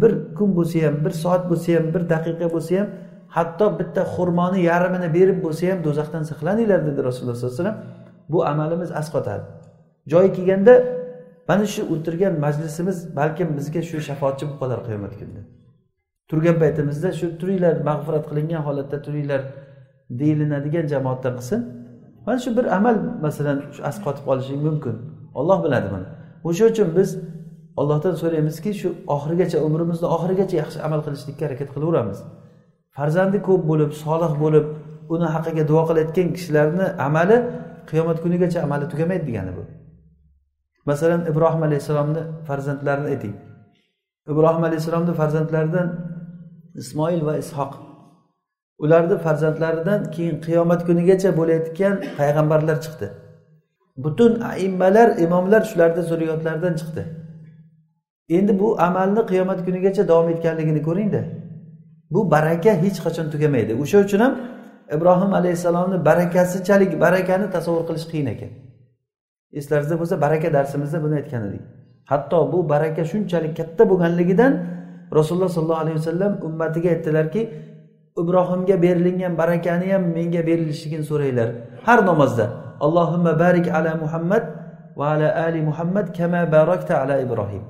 [0.00, 2.88] bir kun bo'lsa ham bir soat bo'lsa ham bir daqiqa bo'lsa ham
[3.36, 7.78] hatto bitta xurmoni yarmini berib bo'lsa ham do'zaxdan saqlaninglar dedi rasululloh sollallohu alayhi vasallam.
[8.32, 9.44] Bu amalimiz asqotadi.
[10.12, 10.74] Joyi kelganda
[11.48, 15.42] mana shu o'tirgan majlisimiz balkim bizga shu shafoatchi bo'lib qolar qiyomat kunida
[16.30, 19.42] turgan paytimizda shu turinglar mag'firat qilingan holatda turinglar
[20.20, 21.60] deyilinadigan jamoatdan qilsin.
[22.26, 24.94] Mana shu bir amal masalan shu asqotib qolishi mumkin.
[25.38, 26.06] Olloh biladi buni
[26.48, 27.10] o'sha uchun biz
[27.80, 32.18] ollohdan so'raymizki shu oxirigacha umrimizni oxirigacha yaxshi amal qilishlikka harakat qilaveramiz.
[32.96, 34.66] Farzandi ko'p bo'lib solih bo'lib
[35.14, 37.36] uni haqqiga duo qilayotgan kishilarni amali
[37.90, 39.62] qiyomat kunigacha amali tugamaydi degani bu.
[40.90, 43.34] Masalan ibrohim alayhissalomni farzandlarini ayting.
[44.32, 45.88] Ibrohim alayhissalomni farzandlaridan
[46.82, 47.72] ismoil va ishoq.
[48.84, 53.06] Ularni farzandlaridan keyin qiyomat kunigacha bo'layotgan payg'ambarlar chiqdi.
[54.04, 57.02] Butun aimmalar imomlar shularni zurriyotlaridan chiqdi.
[58.36, 61.22] Endi bu amalni qiyomat kunigacha davom etganligini ko'ringda.
[62.10, 63.72] Bu baraka hech qachon tugamaydi.
[63.82, 64.34] O'sha uchun ham
[64.96, 68.50] ibrohim alayhissalomni barakasichalik barakani tasavvur qilish qiyin ekan.
[69.52, 71.62] Eslaringizda bo'lsa baraka darsimizda buni aytgan edik.
[72.10, 74.52] Hatto bu baraka shunchalik katta bo'lganligidan
[75.18, 77.42] rasululloh sollallohu alayhi vasallam ummatiga aytdilarki
[78.22, 81.48] ibrohimga berilingan barakani ham menga berilishligini so'ranglar.
[81.86, 82.46] Har namozda
[82.80, 84.44] allohimma barik ala muhammad
[84.98, 87.62] va ala ali muhammad kama barakta ala ibrohim.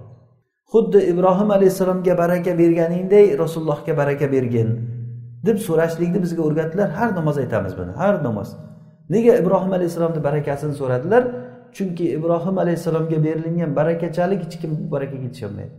[0.72, 4.68] Xuddi ibrohim alayhissalomga baraka berganingdek rasulullohga baraka bergin
[5.46, 6.88] deb so'rashlikni bizga o'rgatdilar.
[6.98, 8.48] Har namoz aytamiz buni har namoz.
[9.14, 11.22] Nega ibrohim alayhissalomni barakasini so'radilar?
[11.76, 15.74] Chunki ibrohim alayhissalomga berilingan barakachalik hech kim barakaga yetisholmaydi.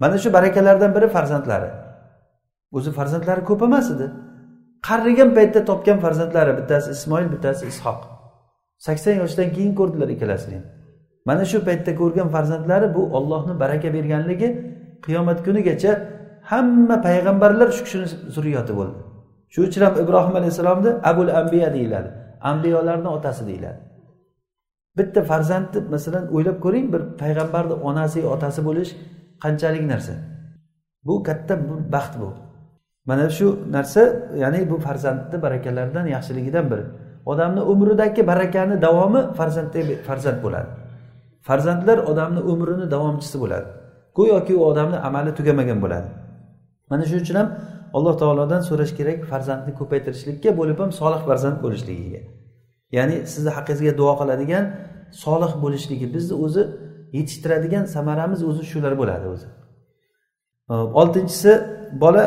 [0.00, 1.70] Mana shu barakalardan biri farzandlari.
[2.72, 4.06] O'zi farzandlari ko'p emas edi.
[4.88, 8.00] Qarigan paytda topgan farzandlari bittasi ismoil bittasi ishoq.
[8.86, 10.54] Sakson yoshdan keyin ko'rdilar ikkalasini.
[10.54, 10.64] Ham
[11.28, 14.48] mana shu paytda ko'rgan farzandlari bu ollohni baraka berganligi
[15.04, 15.92] qiyomat kunigacha
[16.50, 18.98] hamma payg'ambarlar shu kishini zurriyoti bo'ldi.
[19.52, 22.08] Shuning uchun ham ibrohim alayhissalomni abul ambiya deyiladi.
[22.40, 23.80] Ambiyolarni otasi deyiladi.
[24.98, 28.90] Bitta farzandni masalan o'ylab ko'ring bir payg'ambarni onasi otasi bo'lish
[29.44, 30.14] qanchalik narsa.
[31.06, 31.54] Bu katta
[31.94, 32.28] baxt bu.
[33.08, 34.02] Mana shu narsa
[34.42, 36.84] ya'ni bu farzandni barakalaridan yaxshiligidan biri.
[37.26, 40.70] Odamni umridagi barakani davomi farzandda farzand bo'ladi.
[41.48, 43.66] Farzandlar odamni umrini davomchisi bo'ladi.
[44.16, 46.08] Go'yoki u odamni amali tugamagan bo'ladi.
[46.90, 47.48] Mana shuning uchun ham
[47.96, 52.20] alloh taolodan so'rash kerak farzandni ko'paytirishlikka bo'lib ham solih farzand bo'lishligiga.
[52.96, 54.64] Ya'ni sizni haqqingizga duo qiladigan
[55.24, 56.62] solih bo'lishligi bizni o'zi
[57.16, 59.48] yetishtiradigan samaramiz o'zi shular bo'ladi o'zi.
[61.00, 61.52] Oltinchisi
[62.02, 62.24] bola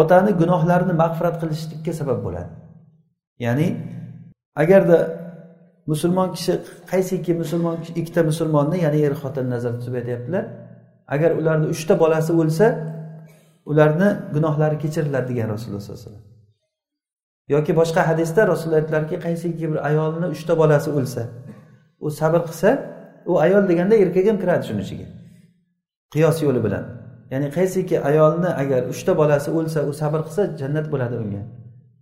[0.00, 2.52] otani gunohlarini mag'firat qilishlikka sabab bo'ladi.
[3.46, 3.68] Ya'ni
[4.62, 4.98] agarda
[5.92, 6.52] musulmon kishi
[6.90, 10.44] qaysiki musulmon ikkita musulmonni ya'ni er xotin nazarda tutib aytyaptilar.
[11.14, 12.66] Agar ularni uchta bolasi o'lsa
[13.70, 16.35] ularni gunohlari kechiriladi degan rasululloh sallallohu alayhi vasallam.
[17.48, 21.22] Yoki boshqa hadisda rasululloh aytdilarki qaysiki bir ayolni uchta bolasi o'lsa
[22.00, 22.70] u sabr qilsa
[23.26, 25.06] u ayol deganda erkak ham kiradi shuni ichiga.
[26.14, 26.84] Qiyos yo'li bilan.
[27.32, 31.42] Ya'ni qaysiki ayolni agar uchta bolasi o'lsa u sabr qilsa jannat bo'ladi unga.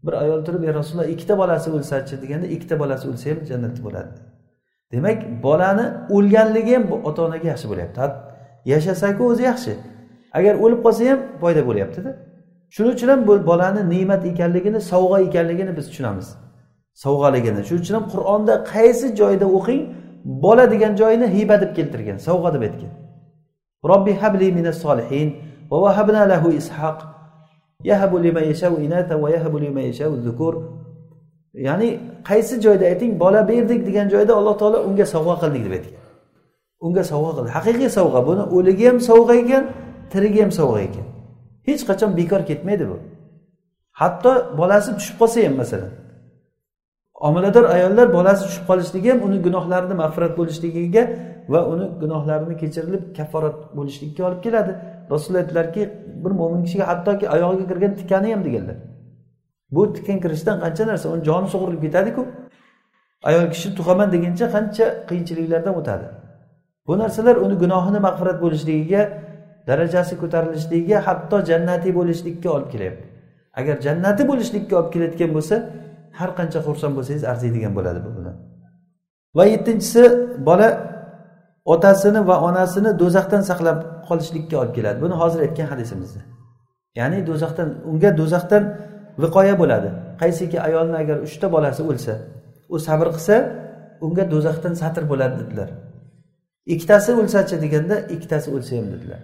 [0.05, 4.13] Bir ayol turib ey rasululloh ikkita bolasi o'lsachi deganda ikkita bolasi o'lsa ham jannat bo'ladi.
[4.93, 8.07] Demak bolani o'lganligi ham ota onaga yaxshi bo'lyapti.
[8.73, 9.73] Yashasaku o'zi yaxshi.
[10.39, 12.11] Agar o'lib qolsa ham foyda bo'lyaptida.
[12.75, 16.29] Shuning uchun ham bu bolani ne'mat ekanligini sovg'a ekanligini biz tushunamiz.
[17.05, 17.61] Sovg'aligini.
[17.69, 19.83] Shuning uchun ham qur'onda qaysi joyda o'qing
[20.45, 22.93] bola degan joyini hiba deb keltirgan sovg'a deb aytgan.
[23.91, 25.29] Robbi habli minas solihin
[25.71, 26.99] va vahabna lahu ishoq
[27.91, 30.55] yahabu liman yashau inata va yahabu liman yashau zukur
[31.67, 31.89] ya'ni
[32.29, 36.03] qaysi joyda ayting bola berdik degan joyda alloh taolo unga sovg'a qildik deb aytgan.
[36.87, 37.51] Unga sovg'a qildi.
[37.57, 38.21] Haqiqiy sovg'a.
[38.29, 39.63] Buni o'ligi ham sovg'a ekan
[40.13, 41.07] tirigi ham sovg'a ekan.
[41.69, 42.97] Hech qachon bekor ketmaydi bu.
[44.01, 45.93] Hatto bolasi tushib qolsa ham masalan.
[47.29, 51.03] Omilador ayollar bolasi tushib qolishligi ham uni gunohlarini mag'firat bo'lishligiga
[51.53, 54.73] va uni gunohlarini kechirilib kafforat bo'lishlikka olib keladi.
[55.13, 55.83] Rasululloh aytdilarki
[56.25, 58.77] bir mo'min kishiga hattoki oyog'iga kirgan tikani ham deganlar.
[59.75, 62.23] Bu tikan kirishdan qancha narsa uni joni sug'urilib ketadiku.
[63.29, 66.07] Ayol kishi tug'aman deguncha qancha qiyinchiliklardan o'tadi.
[66.87, 69.03] Bu narsalar uni gunohini mag'firat bo'lishligiga
[69.69, 73.07] darajasi ko'tarilishligiga hatto jannatiy bo'lishlikka olib kelyapti.
[73.61, 75.57] Agar jannati bo'lishlikka olib kelayotgan bo'lsa
[76.19, 78.37] har qancha xursand bo'lsangiz arziydigan bo'ladi bu bilan.
[79.37, 80.03] Va yettinchisi
[80.49, 80.69] bola
[81.75, 84.99] otasini va onasini do'zaxdan saqlab qolishlikka olib keladi.
[85.05, 86.21] Buni hozir aytgan hadisimizda.
[86.99, 88.63] Ya'ni do'zaxdan unga do'zaxdan
[89.23, 89.89] viqoya bo'ladi.
[90.23, 92.15] Qaysiki ayolni agar uchta bolasi o'lsa
[92.75, 93.37] u sabr qilsa
[94.07, 95.69] unga do'zaxdan satr bo'ladi dedilar.
[96.75, 99.21] Ikkitasi o'lsachi deganda ikkitasi o'lsa ham dedilar.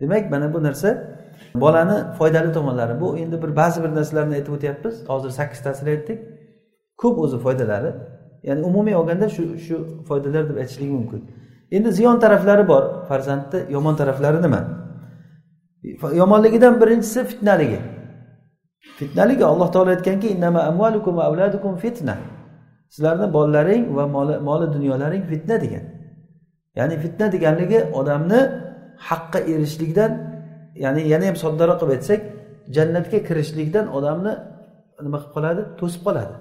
[0.00, 1.18] Demak mana bu narsa
[1.54, 3.00] bolani foydali tomonlari.
[3.00, 5.08] Bu endi bir ba'zi bir narsalarni aytib o'tyapmiz.
[5.08, 6.18] Hozir sakkiztasini aytdik.
[6.96, 7.92] Ko'p o'zi foydalari.
[8.42, 11.30] Ya'ni umumiy olganda shu shu foydalar deb aytishlik mumkin.
[11.70, 12.84] Endi ziyon taraflari bor.
[13.08, 14.60] Farzandni yomon taraflari nima?
[16.14, 17.80] Yomonligidan birinchisi fitnaligi.
[18.98, 20.28] Fitnaligi alloh taolo aytganki
[21.82, 22.16] fitna.
[22.94, 24.06] Sizlarni bolalaring va
[24.48, 25.84] moli dunyolaring fitna degan.
[26.76, 28.40] Ya'ni fitna deganligi odamni
[29.08, 30.12] haqqa erishishlikdan
[30.84, 32.20] ya'ni yana ham soddaroq qilib aytsak
[32.76, 34.32] jannatga kirishlikdan odamni
[35.06, 35.62] nima qilib qoladi?
[35.80, 36.34] To'sib qoladi.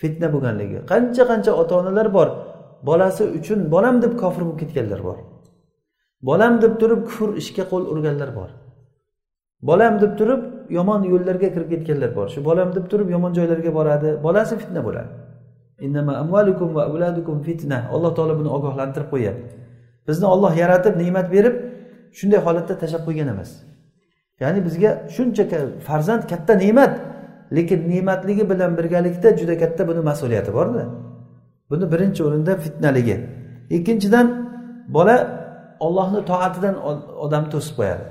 [0.00, 0.78] Fitna bo'lganligi.
[0.92, 2.28] Qancha qancha ota onalar bor
[2.88, 5.18] bolasi uchun bolam deb kofir bo'lib ketganlar bor.
[6.28, 8.50] Bolam deb turib kufr ishga qo'l urganlar bor.
[9.68, 10.40] Bolam deb turib
[10.76, 12.26] yomon yo'llarga kirib ketganlar bor.
[12.32, 15.10] Shu bolam deb turib yomon joylarga boradi bolasi fitna bo'ladi.
[17.46, 19.59] Fitna alloh taolo buni ogohlantirib qo'yapti
[20.08, 21.54] bizni olloh yaratib ne'mat berib
[22.18, 23.50] shunday holatda tashlab qo'ygan emas.
[24.42, 25.44] Ya'ni bizga shuncha
[25.88, 26.92] farzand katta ne'mat
[27.56, 30.84] lekin ne'matligi bilan birgalikda juda katta buni mas'uliyati borda.
[31.70, 33.16] Buni birinchi o'rinda fitnaligi.
[33.76, 34.26] Ikkinchidan
[34.96, 35.16] bola
[35.86, 36.74] ollohni toatidan
[37.24, 38.04] odamni to'sib qo'yadi.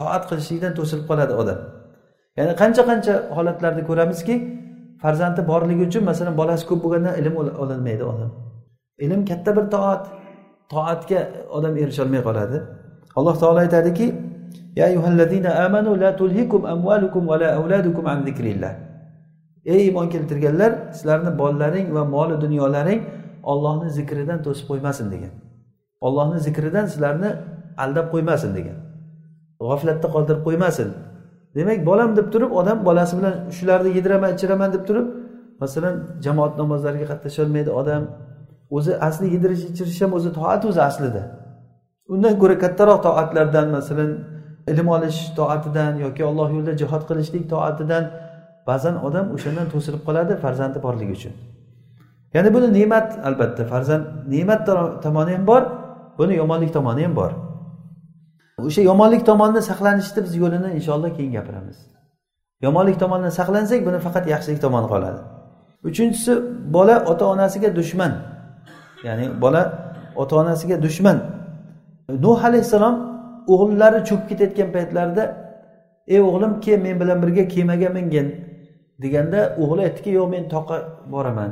[0.00, 1.58] Toat qilishlikdan to'silib qoladi odam.
[2.38, 4.34] Ya'ni qancha qancha holatlarda ko'ramizki
[5.02, 8.30] farzandi borligi uchun masalan bolasi ko'p bo'lganda ilm ololmaydi odam.
[9.04, 10.02] Ilm katta bir toat.
[10.72, 11.20] Toatga
[11.56, 12.58] odam erisholmay qoladi.
[13.18, 14.06] Alloh taolo aytadiki
[19.72, 23.00] ey iymon keltirganlar sizlarni bolalaring va moli dunyolaring
[23.52, 25.32] ollohni zikridan to'sib qo'ymasin degan.
[26.06, 27.30] Ollohni zikridan sizlarni
[27.84, 28.78] aldab qo'ymasin degan.
[29.60, 30.88] G'aflatda qoldirib qo'ymasin.
[31.56, 35.06] Demak bolam deb turib odam bolasi bilan shularni yediraman ichiraman deb turib
[35.62, 35.94] masalan
[36.24, 38.02] jamoat namozlariga qatnasholmaydi odam.
[38.70, 41.22] O'zi asli yedirish ichirish ham o'zi toat o'zi aslida.
[42.12, 44.10] Undan ko'ra kattaroq toatlardan masalan
[44.72, 48.04] ilm olish toatidan yoki alloh yo'lida jihod qilishlik toatidan
[48.68, 51.34] ba'zan odam o'shandan to'silib qoladi farzandi borligi uchun.
[52.34, 54.04] Ya'ni buni ne'mat albatta farzand
[54.34, 54.60] ne'mat
[55.04, 55.62] tomoni ham bor
[56.18, 57.32] buni yomonlik tomoni ham bor.
[58.68, 61.78] O'sha yomonlik tomonini saqlanishni biz yo'lini inshaalloh keyin gapiramiz.
[62.66, 65.20] Yomonlik tomonidan saqlansak buni faqat yaxshilik tomoni qoladi.
[65.88, 66.32] Uchinchisi
[66.76, 68.12] bola ota onasiga dushman.
[69.06, 69.62] Ya'ni bola
[70.20, 71.18] ota onasiga dushman.
[72.24, 72.94] Nuh alayhissalom
[73.52, 75.24] o'g'illari cho'kib ketayotgan paytlarida
[76.14, 78.26] ey o'g'lim kel men bilan birga kemaga mingin
[79.02, 80.76] deganda o'g'li aytdiki yo'q men toqqa
[81.14, 81.50] boraman.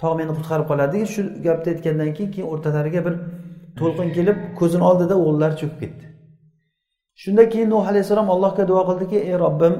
[0.00, 3.14] Tog' meni qutqarib qoladi shu gapni aytgandan keyin keyin o'rtalariga bir
[3.78, 6.04] to'lqin kelib ko'zini oldida o'g'illari cho'kib ketdi.
[7.22, 9.74] Shundan keyin nuh alayhissalom allohga duo qildiki ey robbim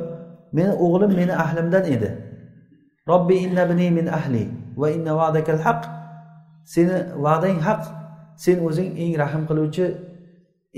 [0.56, 2.10] meni o'g'lim meni ahlimdan edi.
[3.10, 4.42] Robbi innabni min ahli
[4.80, 5.80] va inna va'dakal haq
[6.74, 7.82] seni va'dang haq.
[8.44, 9.86] Sen o'zing eng rahm qiluvchi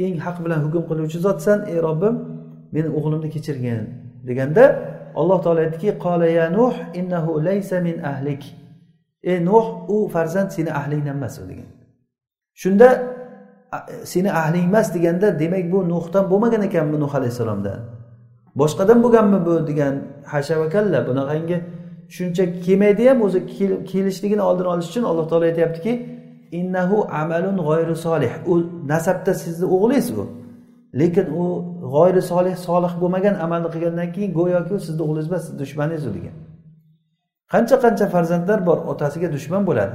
[0.05, 2.15] eng haq bilan hukm qiluvchi zotsan ey robbim
[2.75, 3.81] meni o'g'limni kechirgin
[4.29, 4.65] deganda
[5.21, 8.43] alloh taolo aytdiki qola ya nuh innahu laysa min ahlik.
[9.31, 11.69] Ey nuh u farzand seni ahlingdan emas u degan
[12.61, 12.89] shunda
[14.13, 17.81] seni ahling emas deganda demak bu nuhdan bo'lmagan ekanmi nuh alayhissalomdan?
[18.61, 19.55] Boshqadan bo'lganmi bu?
[19.71, 19.95] degan
[20.33, 21.57] hasha va kalla bunaqangi
[22.17, 23.41] shuncha kelmaydi ham o'zi
[23.91, 25.93] kelishligini oldini olish uchun alloh taolo aytyaptiki
[26.61, 28.33] innahu amalun g'oyri solih.
[28.51, 28.55] U
[28.93, 30.25] nasabda sizni o'g'lingiz u
[31.01, 31.45] lekin u
[31.95, 36.13] g'oyri solih solih bo'lmagan amalni qilgandan keyin go'yoki u sizni o'g'lingiz emas sizni dushmaningiz u
[36.17, 36.35] degan.
[37.53, 39.95] Qancha qancha farzandlar bor otasiga dushman bo'ladi.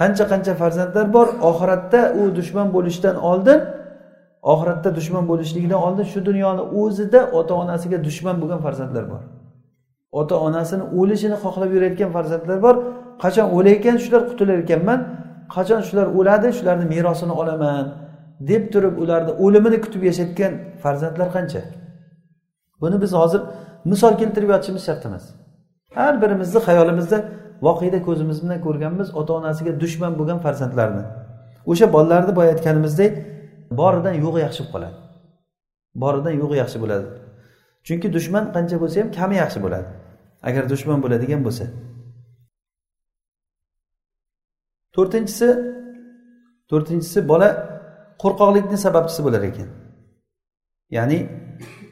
[0.00, 3.60] Qancha qancha farzandlar bor oxiratda u dushman bo'lishdan oldin
[4.52, 9.22] oxiratda dushman bo'lishligidan oldin shu dunyoni o'zida ota onasiga dushman bo'lgan farzandlar bor.
[10.20, 12.76] Ota onasini o'lishini xohlab yurayotgan farzandlar bor.
[13.22, 15.00] Qachon o'layekan shular qutular ekanman?
[15.54, 17.86] Qachon shular o'ladi shularni merosini olaman
[18.50, 20.52] deb turib ularni o'limini kutib yashayotgan
[20.82, 21.62] farzandlar qancha?
[22.82, 23.40] Buni biz hozir
[23.84, 25.24] misol keltirib yotishimiz shart emas.
[25.98, 27.18] Har birimizni xayolimizda
[27.66, 31.04] voqeda ko'zimiz bilan ko'rganmiz ota onasiga dushman bo'lgan farzandlarni.
[31.70, 33.12] O'sha bolalarni boya aytganimizdek
[33.80, 34.96] boridan yo'g'i yaxshi bo'lib qoladi.
[36.02, 37.06] Boridan yo'g'i yaxshi bo'ladi.
[37.86, 39.88] Chunki dushman qancha bo'lsa ham kami yaxshi bo'ladi.
[40.48, 41.64] Agar dushman bo'ladigan bo'lsa.
[44.94, 45.48] To'rtinchisi
[46.70, 47.48] to'rtinchisi bola
[48.22, 49.68] qo'rqoqlikni sababchisi bo'lar ekan.
[50.96, 51.18] Ya'ni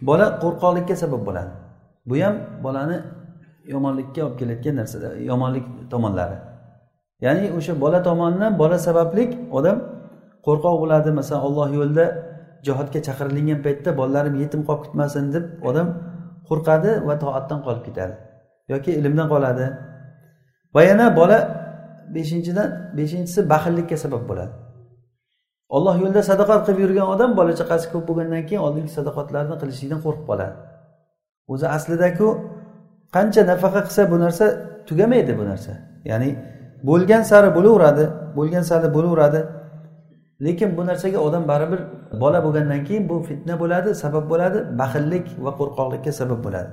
[0.08, 1.52] bola qo'rqoqlikka sabab bo'ladi.
[2.08, 2.34] Bu ham
[2.64, 2.98] bolani
[3.74, 4.96] yomonlikka olib kelayotgan narsa
[5.30, 6.38] yomonlik tomonlari.
[7.24, 9.78] Ya'ni o'sha bola tomonidan bola sabablik odam
[10.46, 11.10] qo'rqoq bo'ladi.
[11.18, 12.06] Masalan olloh yo'lida
[12.66, 15.88] jihodga chaqirilgan paytda bolalarim yetim qolib ketmasin deb odam
[16.48, 18.14] qo'rqadi va toatdan qolib ketadi.
[18.72, 19.66] Yoki ilmdan qoladi.
[20.74, 21.38] Va yana bola
[22.14, 22.68] beshinchidan
[22.98, 24.52] beshinchisi baxillikka sabab bo'ladi.
[25.76, 30.24] Olloh yo'lida sadaqat qilib yurgan odam bola chaqasi ko'p bo'lgandan keyin oldingi sadoqatlarni qilishlikdan qo'rqib
[30.30, 30.54] qoladi.
[31.52, 32.26] O'zi aslidaku
[33.16, 34.44] qancha nafaqa qilsa bu narsa
[34.88, 35.72] tugamaydi bu narsa.
[36.10, 36.30] Ya'ni
[36.88, 38.04] bo'lgan sari bo'laveradi
[38.38, 39.40] bo'lgan sari bo'laveradi.
[40.46, 41.80] Lekin bu narsaga odam baribir
[42.22, 46.70] bola bo'lgandan keyin bu fitna bo'ladi sabab bo'ladi baxillik va qo'rqoqlikka sabab bo'ladi.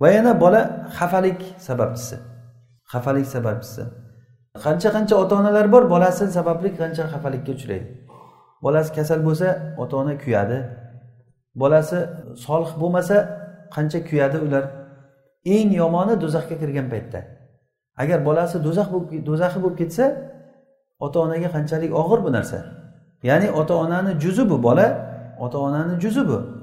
[0.00, 0.60] Va yana bola
[0.98, 2.16] xafalik sababchisi.
[2.92, 3.82] Xafalik sababchisi.
[4.64, 7.88] Qancha qancha ota onalar bor bolasi sababli qancha xafalikka uchraydi.
[8.64, 9.48] Bolasi kasal bo'lsa
[9.82, 10.58] ota ona kuyadi.
[11.62, 11.98] Bolasi
[12.44, 13.16] solih bo'lmasa
[13.74, 14.64] qancha kuyadi ular?
[15.54, 17.20] Eng yomoni do'zaxga kirgan paytda.
[18.02, 18.88] Agar bolasi do'zax
[19.28, 20.04] do'zaxi bo'lib ketsa
[21.04, 22.58] ota onaga qanchalik og'ir bu narsa.
[23.28, 24.86] Ya'ni ota onani juzi bu bola
[25.44, 26.59] ota onani juzi bu.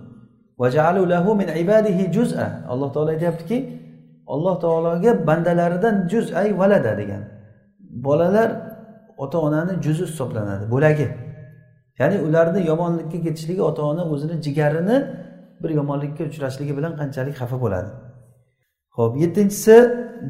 [2.72, 3.58] Alloh taolo aytyaptiki
[4.34, 7.24] alloh taologa bandalaridan juz'ay valada degan.
[8.06, 8.50] Bolalar
[9.18, 11.08] ota onani juzi hisoblanadi bo'lagi.
[12.00, 14.98] Ya'ni ularni yomonlikka ketishligi ota ona o'zini jigarini
[15.62, 17.90] bir yomonlikka uchrashligi bilan qanchalik xafa bo'ladi?
[18.98, 19.76] Ho'p yettinchisi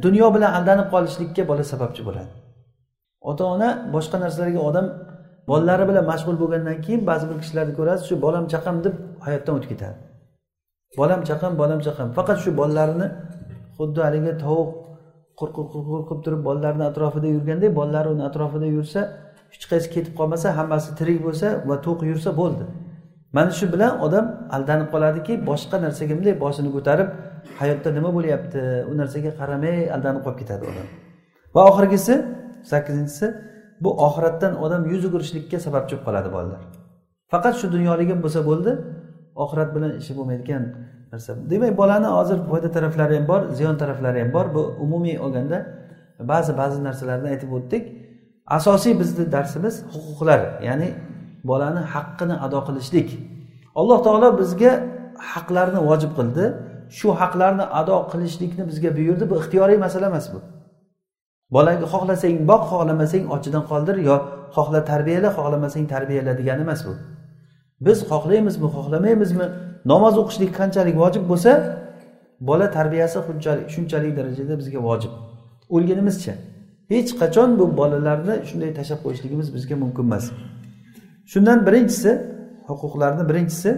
[0.06, 2.32] dunyo bilan aldanib qolishlikka bola sababchi bo'ladi.
[3.30, 4.86] Ota ona boshqa narsalarga odam
[5.50, 8.94] bolalari bilan mashg'ul bo'lgandan keyin ba'zi bir kishilarni ko'rasiz shu bolam chaqam deb
[9.26, 10.07] hayotdan o'tib ketadi.
[11.00, 12.08] Bolam chaqam bolam chaqam.
[12.18, 13.08] Faqat shu bolalarini
[13.78, 14.70] xuddi haligi tovuq
[15.40, 19.02] qo'rqib qo'rqib turib bolalarni atrofida yurgandek bolalari uni atrofida yursa
[19.54, 22.64] hech qaysi ketib qolmasa hammasi tirik bo'lsa va to'q yursa bo'ldi.
[23.36, 24.26] Mana shu bilan odam
[24.56, 27.10] aldanib qoladiki boshqa narsaga bunday boshini ko'tarib
[27.60, 28.62] hayotda nima bo'lyapti?
[28.92, 30.88] U narsaga qaramay aldanib qolib ketadi odam.
[31.56, 32.14] Va oxirgisi
[32.72, 33.28] sakkizinchisi
[33.84, 36.62] bu oxiratdan odam yuz o'girishlikka sababchi bo'lib qoladi bolalar.
[37.32, 38.72] Faqat shu dunyoligim bo'lsa bo'ldi
[39.44, 40.64] oxirat bilan ishi bo'lmaydigan
[41.12, 41.32] narsa.
[41.52, 44.46] Demak bolani hozir foyda taraflari ham bor ziyon taraflari ham bor.
[44.56, 45.58] Bu umumiy olganda
[46.32, 47.84] ba'zi ba'zi narsalarni aytib o'tdik.
[48.58, 50.90] Asosiy bizni darsimiz huquqlar ya'ni
[51.50, 53.10] bolani haqqini ado qilishlik.
[53.80, 54.72] Alloh taolo bizga
[55.34, 56.46] haqlarni vojib qildi.
[56.98, 59.24] Shu haqlarni ado qilishlikni bizga buyurdi.
[59.32, 60.40] Bu ixtiyoriy masala emas bu.
[61.56, 64.16] Bolaga xohlasang boq xohlamasang ochidan qoldir yo
[64.56, 66.94] xohla tarbiyala xohlamasang tarbiyala degani emas bu.
[67.86, 69.46] Biz xohlaymizmi xohlamaymizmi?
[69.92, 71.52] Namoz o'qishlik qanchalik vojib bo'lsa
[72.50, 75.14] bola tarbiyasi shunchalik shunchalik darajada bizga vojib.
[75.76, 76.34] O'lgunimizcha
[76.94, 80.26] hech qachon bu bolalarni shunday tashlab qo'yishligimiz bizga mumkin emas.
[81.32, 82.12] Shundan birinchisi
[82.70, 83.72] huquqlarni birinchisi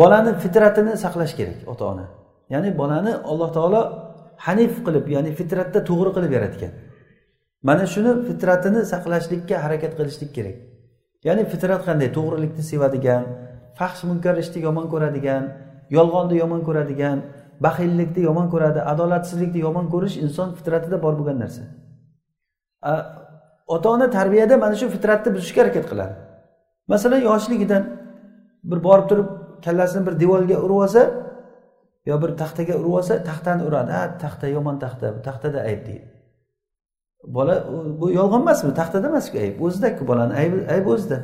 [0.00, 2.06] bolani fitratini saqlash kerak ota ona
[2.54, 3.80] ya'ni bolani alloh taolo
[4.46, 6.72] hanif qilib ya'ni fitratda to'g'ri qilib yaratgan.
[7.68, 10.56] Mana shuni fitratini saqlashlikka harakat qilishlik kerak.
[11.26, 12.08] Ya'ni fitrat qanday?
[12.16, 13.22] To'g'rilikni sevadigan
[13.78, 15.42] fahsh munkar ishni yomon ko'radigan
[15.96, 17.18] yolg'onni yomon ko'radigan
[17.64, 21.62] baxillikni yomon ko'radi adolatsizlikni yomon ko'rish inson fitratida bor bo'lgan narsa.
[23.74, 26.14] Ota ona tarbiyada mana shu fitratni buzishga harakat qiladi.
[26.92, 27.82] Masalan yoshligidan
[28.70, 29.28] bir borib turib
[29.64, 31.02] kallasini bir devorga urib olsa
[32.08, 33.90] yo bir taxtaga urib olsa taxtani uradi.
[33.96, 36.15] Ha taxta yomon taxta bu taxtada ayb deydi.
[37.34, 37.54] Bola
[38.00, 38.74] bu yolg'on emasmi?
[38.74, 39.60] Taxtada emasku ayb.
[39.66, 40.34] O'zidaku bolani.
[40.42, 41.18] Aybi ayb o'zida.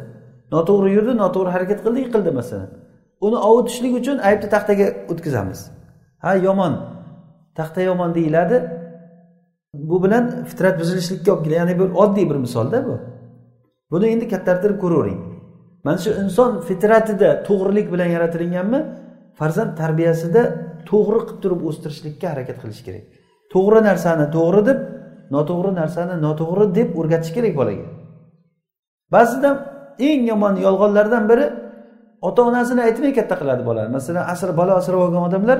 [0.54, 2.70] Noto'g'ri yurdi noto'g'ri harakat qildi yiqildi masalan.
[3.26, 5.60] Uni ovutishlik uchun aybni taxtaga o'tkazamiz.
[6.24, 6.74] Ha yomon.
[7.58, 8.56] Taxta yomon deyiladi.
[9.90, 11.58] Bu bilan fitrat buzilishlikka olib keladi.
[11.60, 12.96] Ya'ni bir oddiy bir misolda bu.
[13.92, 15.20] Buni endi kattartirib ko'ravering.
[15.84, 18.80] Mana shu inson fitratida to'g'rilik bilan yaratilinganmi?
[19.38, 20.42] Farzand tarbiyasida
[20.90, 23.04] to'g'ri qilib turib o'stirishlikka harakat qilish kerak.
[23.52, 24.78] To'g'ri narsani to'g'ri deb
[25.34, 27.86] noto'g'ri narsani noto'g'ri deb o'rgatish kerak bolaga.
[29.14, 29.50] Ba'zida
[30.08, 31.46] eng yomon yolg'onlardan biri
[32.28, 35.58] ota onasini aytmay katta qiladi bolani masalan asr bola asrab olgan odamlar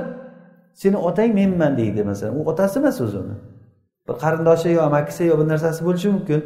[0.81, 2.33] seni otang menman deydi masalan.
[2.39, 3.35] U otasi emas o'zi uni.
[4.07, 6.39] Bir qarindoshi yo amakisi yo bir narsasi bo'lishi mumkin.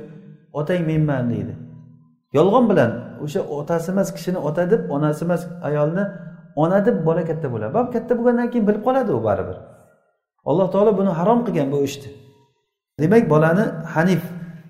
[0.60, 1.54] Otang menman deydi.
[2.38, 2.92] Yolg'on bilan
[3.24, 6.04] o'sha otasi emas kishini ota deb onasi emas ayolni
[6.64, 7.72] ona deb bola katta bo'ladi.
[7.78, 9.58] Va katta bo'lgandan keyin bilib qoladi u baribir.
[10.50, 12.10] Alloh taolo buni harom qilgan bu ishni.
[13.00, 14.24] Demak bolani hanif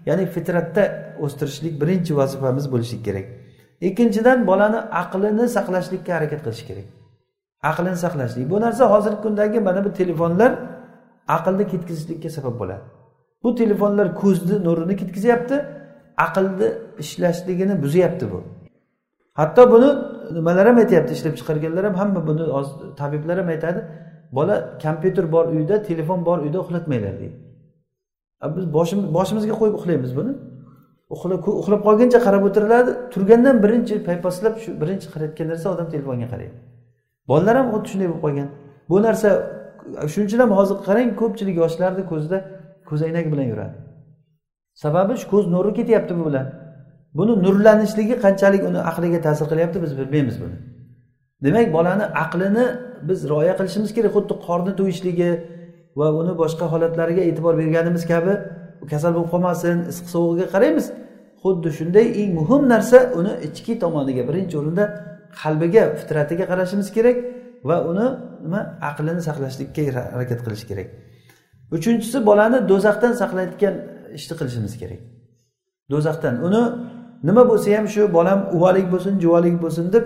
[0.05, 0.83] ya'ni fitratda
[1.25, 3.25] o'stirishlik birinchi vazifamiz bo'lishi kerak.
[3.87, 6.87] Ikkinchidan bolani aqlini saqlashlikka harakat qilish kerak.
[7.69, 8.45] Aqlini saqlashlik.
[8.51, 10.51] Bu narsa hozirgi kundagi mana bu telefonlar
[11.35, 12.85] aqlni ketkazishlikka sabab bo'ladi.
[13.43, 15.55] Bu telefonlar ko'zni nurini ketkazyapti
[16.25, 16.67] aqlni
[17.03, 18.39] ishlashligini buzyapti bu.
[19.39, 19.89] Hatto buni
[20.37, 22.43] nimalar ham aytyapti ishlab chiqarganlar ham hamma buni
[22.99, 23.79] tabiblar ham aytadi
[24.37, 27.46] bola kompyuter bor uyda telefon bor uyda uxlatmanglar deydi.
[28.55, 28.65] Biz
[29.17, 30.33] boshimizga qo'yib uxlaymiz buni.
[31.15, 32.91] Uxlab qolguncha qarab o'tiriladi.
[33.13, 36.55] Turgandan birinchi paypaslab shu birinchi qarayotgan narsa odam telefonga qaraydi.
[37.29, 38.47] Bolalar ham xuddi shunday bo'lib qolgan.
[38.89, 39.29] Bu narsa
[40.11, 42.37] shuning uchun ham hozir qarang ko'pchilik yoshlarni ko'zida
[42.89, 43.75] ko'zoynak bilan yuradi.
[44.83, 46.47] Sababi shu ko'z nuri ketyapti bu bilan.
[47.17, 50.57] Buni nurlanishligi qanchalik uni aqliga ta'sir qilyapti biz bilmaymiz buni.
[51.45, 52.65] Demak bolani aqlini
[53.09, 55.29] biz rioya qilishimiz kerak xuddi qorni to'yishligi
[55.99, 58.33] va uni boshqa holatlariga e'tibor berganimiz kabi
[58.91, 60.85] kasal bo'lib qolmasin issiq sovug'iga qaraymiz.
[61.43, 64.85] Xuddi shunday eng muhim narsa uni ichki tomoniga birinchi o'rinda
[65.41, 67.17] qalbiga fitratiga qarashimiz kerak
[67.69, 68.07] va uni
[68.45, 69.81] nima aqlini saqlashlikka
[70.13, 70.87] harakat qilish kerak.
[71.75, 73.75] Uchinchisi bolani do'zaxdan saqlaydigan
[74.17, 75.01] ishni qilishimiz kerak.
[75.91, 76.35] Do'zaxdan.
[76.47, 76.61] Uni
[77.27, 80.05] nima bo'lsa ham shu bolam uvalik bo'lsin juvalik bo'lsin deb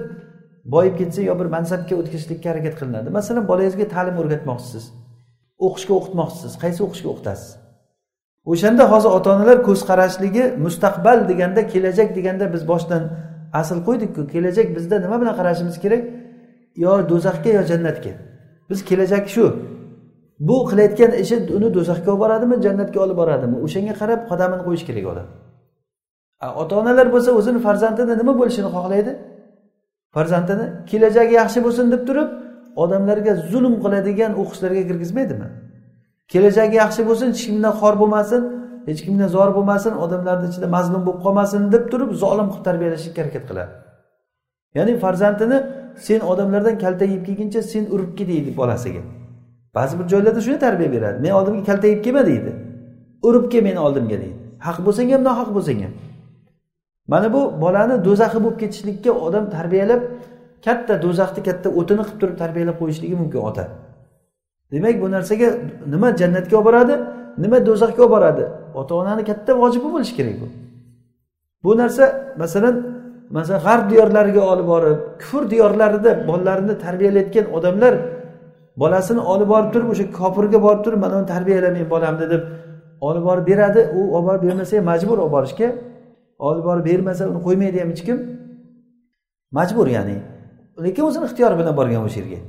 [0.73, 3.07] boyib ketsa yo bir mansabga o'tkazishlikka harakat qilinadi.
[3.17, 4.83] Masalan bolangizga ta'lim o'rgatmoqchisiz.
[5.65, 6.53] O'qishga o'qitmoqchisiz?
[6.63, 7.49] Qaysi o'qishga o'qitasiz?
[8.51, 13.03] O'shanda hozir ota onalar ko'z qarashligi mustaqbal deganda kelajak deganda biz boshdan
[13.61, 16.03] asl qo'ydikku kelajak bizda nima bilan qarashimiz kerak?
[16.83, 18.13] Yo do'zaxga yo jannatga.
[18.69, 19.45] Biz kelajak shu.
[20.47, 23.55] Bu qilayotgan ishi uni do'zaxga olib boradimi jannatga olib boradimi?
[23.65, 25.27] O'shanga qarab qadamini qo'yish kerak odam.
[26.61, 29.11] Ota onalar bo'lsa o'zini farzandini nima bo'lishini xohlaydi?
[30.15, 32.29] Farzandini kelajagi yaxshi bo'lsin deb turib
[32.83, 35.47] odamlarga zulm qiladigan o'qishlarga kirgizmaydimi?
[36.31, 38.41] Kelajagi yaxshi bo'lsin hech kimdan xor bo'lmasin
[38.89, 43.43] hech kimdan zor bo'lmasin odamlarni ichida mazlum bo'lib qolmasin deb turib zolim qilib tarbiyalashga harakat
[43.49, 43.71] qiladi.
[44.77, 45.57] Ya'ni farzandini
[46.07, 49.01] sen odamlardan kaltak yeb kelguncha sen urib ket deydi bolasiga.
[49.75, 51.17] Ba'zi bir joylarda shunday tarbiya beradi.
[51.25, 52.51] Men oldimga kaltak yeb kelma deydi.
[53.27, 54.37] Urib kel meni oldimga deydi.
[54.67, 55.93] Haq bo'lsang ham nohaq bo'lsang ham.
[57.11, 60.01] Mana bu bolani do'zaxi bo'lib ketishlikka odam tarbiyalab
[60.65, 63.63] katta do'zaxni katta o'tini qilib turib tarbiyalab qo'yishligi mumkin ota.
[64.71, 65.47] Demak bu narsaga
[65.93, 66.95] nima jannatga olib boradi
[67.43, 68.43] nima do'zaxga olib boradi?
[68.79, 70.47] Ota onani katta vojibi bo'lishi kerak bu.
[71.63, 72.03] Bu narsa
[72.41, 72.75] masalan
[73.37, 77.93] masalan g'arb diyorlariga olib borib kufr diyorlarida bolalarini tarbiyalayotgan odamlar
[78.81, 82.41] bolasini olib borib turib o'sha kofirga borib turib mana uni tarbiyala men bolamni deb
[83.07, 83.81] olib borib beradi.
[83.97, 85.67] U olib borib bermasa ham majbur olib borishga.
[86.47, 88.17] Olib borib bermasa uni qo'ymaydi ham hech kim.
[89.57, 90.17] Majbur ya'ni.
[90.85, 92.39] Lekin o'zini ixtiyori bilan borgan o'sha yerga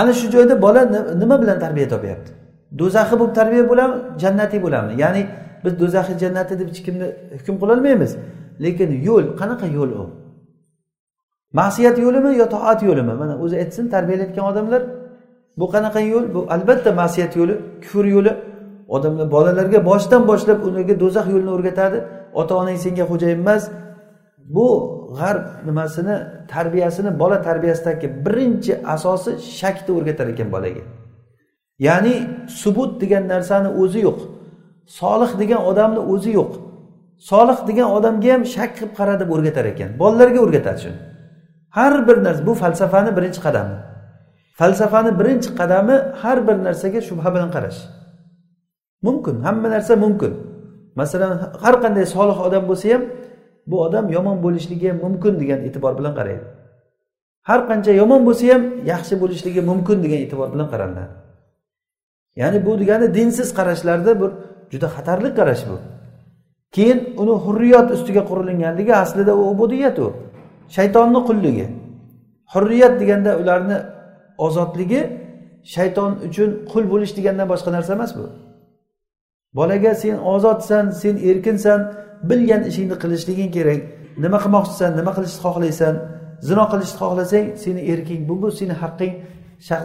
[0.00, 0.80] ana shu joyda bola
[1.22, 2.30] nima bilan tarbiya topyapti?
[2.80, 5.22] Do'zaxiy bo'lib tarbiya bo'ladimi jannatiy bo'ladimi ya'ni
[5.64, 7.06] biz do'zaxiy jannati deb hech kimni
[7.38, 8.12] hukm qilolmaymiz
[8.64, 10.04] lekin yo'l qanaqa yo'l u?
[11.58, 13.12] Ma'siyat yo'limi yo toat yo'limi?
[13.20, 14.82] Mana o'zi aytsin tarbiyalayotgan odamlar
[15.60, 16.24] bu qanaqa yo'l?
[16.34, 18.32] Bu albatta ma'siyat yo'li kufr yo'li.
[18.96, 21.98] Odamlar bolalarga boshidan boshlab ularga do'zax yo'lini o'rgatadi.
[22.40, 23.62] Ota onang senga xo'jayin emas.
[24.54, 24.66] Bu
[25.18, 26.16] g'arb nimasini
[26.52, 30.82] tarbiyasini bola tarbiyasidagi birinchi asosi shakni o'rgatar ekan bolaga.
[31.86, 32.14] Ya'ni
[32.62, 34.18] subut degan narsani o'zi yo'q.
[34.98, 36.52] Solih degan odamni o'zi yo'q.
[37.30, 39.90] Solih degan odamga ham shak qilib qara deb o'rgatar ekan.
[40.02, 40.98] Bolalarga o'rgatadi shuni.
[41.76, 43.76] Har bir narsa bu falsafani birinchi qadami?
[44.60, 47.80] Falsafani birinchi qadami har bir narsaga shubha bilan qarash.
[49.06, 50.32] Mumkin hamma narsa mumkin.
[51.00, 51.32] Masalan
[51.62, 53.02] har qanday solih odam bo'lsa ham
[53.66, 56.44] bu odam yomon bo'lishligi ham mumkin degan e'tibor bilan qaraydi.
[57.48, 61.04] Har qancha yomon bo'lsa ham yaxshi bo'lishligi mumkin degan e'tibor bilan qaraladi.
[62.40, 64.30] Ya'ni bu degani dinsiz qarashlarda bir
[64.72, 65.76] juda xatarli qarash bu.
[66.74, 70.06] Keyin uni hurriyat ustiga qurilinganligi aslida u ubudiyat u
[70.76, 71.66] shaytonni qulligi.
[72.52, 73.78] Hurriyat deganda ularni
[74.46, 75.00] ozodligi
[75.74, 78.24] shayton uchun qul bo'lish degandan boshqa narsa emas bu.
[79.58, 81.80] Bolaga sen ozodsan sen erkinsan
[82.30, 83.80] bilgan ishingni qilishliging kerak.
[84.24, 85.94] Nima qilmoqchisan nima qilishni xohlaysan
[86.48, 89.12] zino qilishni xohlasang seni erking bu bu seni haqqing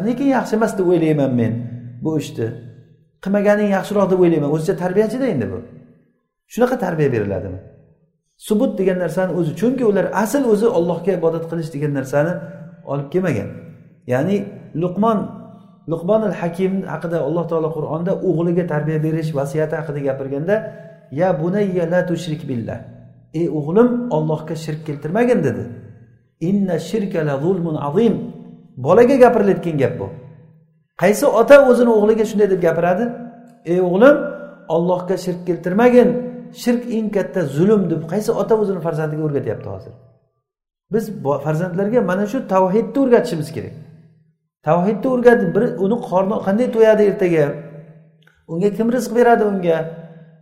[0.07, 1.53] lekin yaxshi emas deb o'ylayman men
[2.03, 2.47] bu ishni.
[3.23, 4.49] Qilmaganing yaxshiroq deb o'ylayman.
[4.55, 5.59] O'zicha tarbiyachida endi bu.
[6.53, 7.59] Shunaqa tarbiya beriladimi?
[8.47, 12.33] Subut degan narsani o'zi chunki ular asl o'zi ollohga ibodat qilish degan narsani
[12.91, 13.49] olib kelmagan.
[14.13, 14.37] Ya'ni
[14.83, 15.19] luqmon
[15.91, 20.55] luqmonil hakim haqida alloh taolo qur'onda o'g'liga tarbiya berish vasiyati haqida gapirganda
[21.11, 22.79] ya bunayya la tushrik billah.
[23.33, 25.63] Ey o'g'lim ollohga shirk keltirmagin dedi.
[26.41, 28.15] Inna shirka la zulmun azim.
[28.77, 30.07] Bolaga gapirilayotgan gap bu.
[31.01, 33.05] Qaysi ota o'zini o'g'liga shunday deb gapiradi?
[33.65, 34.17] Ey o'g'lim
[34.75, 36.09] ollohga shirk keltirmagin.
[36.61, 39.93] Shirk eng katta zulm deb qaysi ota o'zini farzandiga o'rgatyapti hozir?
[40.93, 41.05] Biz
[41.45, 43.75] farzandlarga mana shu tavhidni o'rgatishimiz kerak.
[44.67, 47.45] Tavhidni o'rgatib bir uni qorni qanday to'yadi ertaga?
[48.51, 49.77] Unga kim rizq beradi unga?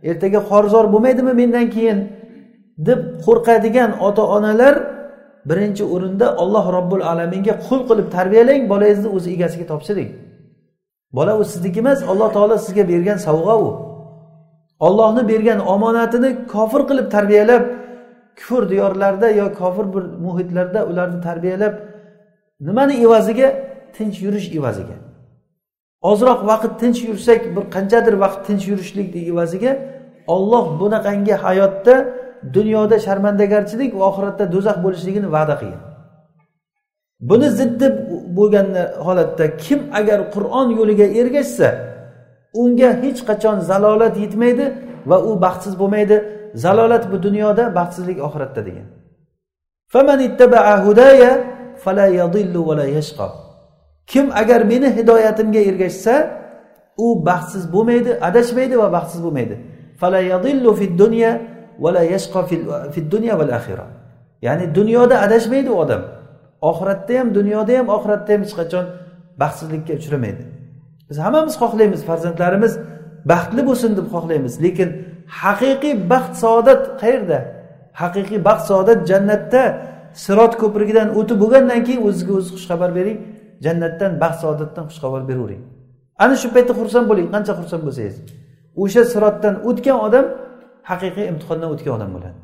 [0.02, 1.98] Ertaga xorzor bo'lmaydimi mendan keyin?
[2.78, 4.74] deb qo'rqadigan ota onalar
[5.48, 10.10] birinchi o'rinda olloh robbil alaminga qul qilib tarbiyalang bolangizni o'zi egasiga topshiring.
[11.16, 13.68] Bola u sizniki emas alloh taolo sizga bergan sovg'a u.
[14.86, 17.62] Ollohni bergan omonatini kofir qilib tarbiyalab
[18.38, 21.74] kufr diyorlarda yo kofir bir muhitlarda ularni tarbiyalab
[22.66, 23.48] nimani evaziga?
[23.96, 24.96] Tinch yurish evaziga.
[26.10, 29.72] Ozroq vaqt tinch yursak bir qanchadir vaqt tinch yurishlik evaziga
[30.34, 31.94] olloh bunaqangi hayotda
[32.56, 35.82] dunyoda sharmandagarchilik va oxiratda do'zax bo'lishligini va'da qilgan.
[37.28, 37.86] Buni ziddi
[38.38, 38.68] bo'lgan
[39.06, 41.68] holatda kim agar qur'on yo'liga ergashsa
[42.62, 44.64] unga hech qachon zalolat yetmaydi
[45.10, 46.16] va u baxtsiz bo'lmaydi.
[46.64, 48.86] Zalolat bu dunyoda baxtsizlik oxiratda degan.
[54.06, 56.14] Kim agar meni hidoyatimga ergashsa
[57.04, 59.56] u baxtsiz bo'lmaydi adashmaydi va baxtsiz bo'lmaydi.
[64.46, 66.02] Ya'ni dunyoda adashmaydi u odam.
[66.70, 68.84] Oxiratda ham dunyoda ham oxiratda ham hech qachon
[69.42, 70.42] baxtsizlikka uchramaydi.
[71.08, 72.72] Biz hammamiz xohlaymiz farzandlarimiz
[73.30, 74.88] baxtli bo'lsin deb xohlaymiz lekin
[75.42, 77.38] haqiqiy baxt saodat qayerda
[78.02, 79.62] haqiqiy baxt saodat jannatda
[80.24, 83.18] sirot ko'prigidan o'tib bo'lgandan keyin o'zizga o'ziz xushxabar bering.
[83.64, 85.62] Jannatdan baxt saodatdan xushxabar beravering
[86.18, 88.16] ana shu paytda xursand bo'ling qancha xursand bo'lsangiz.
[88.82, 90.26] O'sha sirotdan o'tgan odam
[90.90, 92.38] haqiqiy imtihondan o'tgan odam bo'ladi.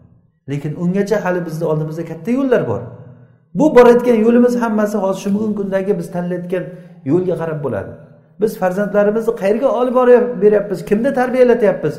[0.51, 2.83] Lekin ungacha hali bizni oldimizda katta yo'llar bor.
[3.59, 6.65] Bu borayotgan yo'limiz hammasi hozir shu bugungi kundagi biz tanlayotgan
[7.11, 7.93] yo'lga qarab bo'ladi.
[8.41, 9.97] Biz farzandlarimizni qayerga olib
[10.43, 10.79] beryapmiz?
[10.91, 11.95] Kimni tarbiyalatyapmiz?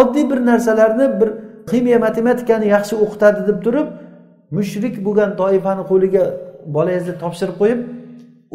[0.00, 1.28] Oddiy bir narsalarni bir
[1.70, 3.86] ximiya matematikani yaxshi o'qitadi deb turib
[4.56, 6.24] mushrik bo'lgan toifani qo'liga
[6.76, 7.80] bolangizni topshirib qo'yib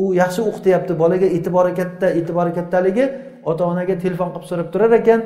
[0.03, 3.05] u yaxshi o'qityapti bolaga e'tibori katta e'tibori kattaligi
[3.51, 5.21] ota onaga telefon qilib so'rab turar ekan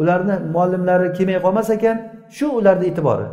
[0.00, 1.96] ularni muallimlari kelmay qolmas ekan
[2.36, 3.26] shu ularni e'tibori.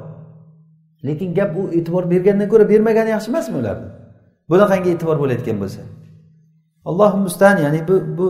[1.08, 3.88] Lekin gap u e'tibor bergandan ko'ra bermagani yaxshi emasmi ularni?
[4.50, 5.82] Bunaqangi e'tibor bo'layotgan bo'lsa.
[6.89, 8.26] Allohu mustan ya'ni bu bu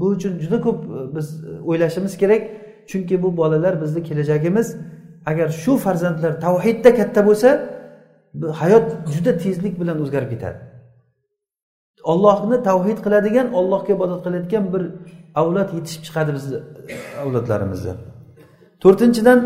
[0.00, 2.42] bu uchun juda ko'p e, biz e, o'ylashimiz kerak
[2.90, 4.76] chunki bu bolalar bizni kelajagimiz
[5.26, 7.48] agar shu farzandlar tavhidda katta bo'lsa
[8.60, 10.58] hayot juda tezlik bilan o'zgarib ketadi.
[12.12, 14.82] Ollohni tavhid qiladigan ollohga ibodat qilayotgan bir
[15.40, 16.58] avlod yetishib chiqadi bizni
[16.92, 17.92] e, avlodlarimizda
[18.82, 19.38] to'rtinchidan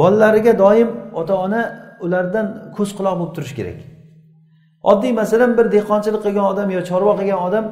[0.00, 0.88] bolalariga doim
[1.20, 1.62] ota ona
[2.04, 3.78] ulardan ko'z quloq bo'lib turish kerak.
[4.90, 7.64] Oddiy masalan bir dehqonchilik qilgan odam yo chorva qilgan odam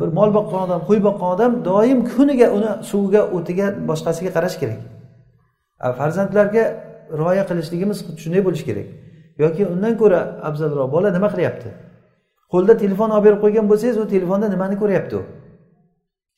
[0.00, 4.80] bir mol boqqan odam qo'y boqqan odam doim kuniga uni suviga o'tiga boshqasiga qarash kerak.
[5.98, 6.64] Farzandlarga
[7.20, 8.88] rioya qilishligimiz xuddi shunday bo'lishi kerak.
[9.42, 11.68] Yoki undan ko'ra afzalroq bola nima qilyapti?
[12.52, 15.22] Qo'lida telefon olib berib qo'ygan bo'lsangiz u telefonda nimani ko'ryapti u?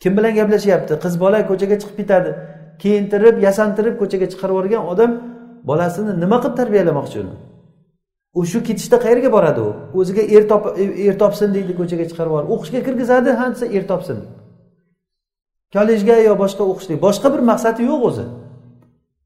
[0.03, 2.31] Kim bilan gaplashyapti qiz bola ko'chaga chiqib ketadi.
[2.83, 5.11] Kiyintirib yasantirib ko'chaga chiqarib yuborgan odam
[5.71, 7.35] bolasini nima qilib tarbiyalamoqchi uni?
[8.39, 9.71] U shu ketishda qayerga boradi u?
[10.01, 10.63] O'ziga er top
[11.07, 12.49] er topsin deydi ko'chaga chiqarib yuborib.
[12.55, 14.19] O'qishga kirgizadi ha desa er topsin.
[15.75, 18.25] Kollejga yo boshqa o'qishlik boshqa bir maqsadi yo'q o'zi.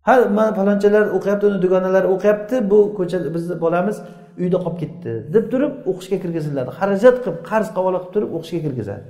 [0.07, 3.97] Ha mana falonchalar o'qiyapti uni dugonalar o'qiyapti bu ko'cha bizni bolamiz
[4.43, 6.71] uyda qolib ketdi deb turib o'qishga kirgiziladi.
[6.79, 9.05] Xarajat qilib qarz qavola qilib turib o'qishga kirgizadi.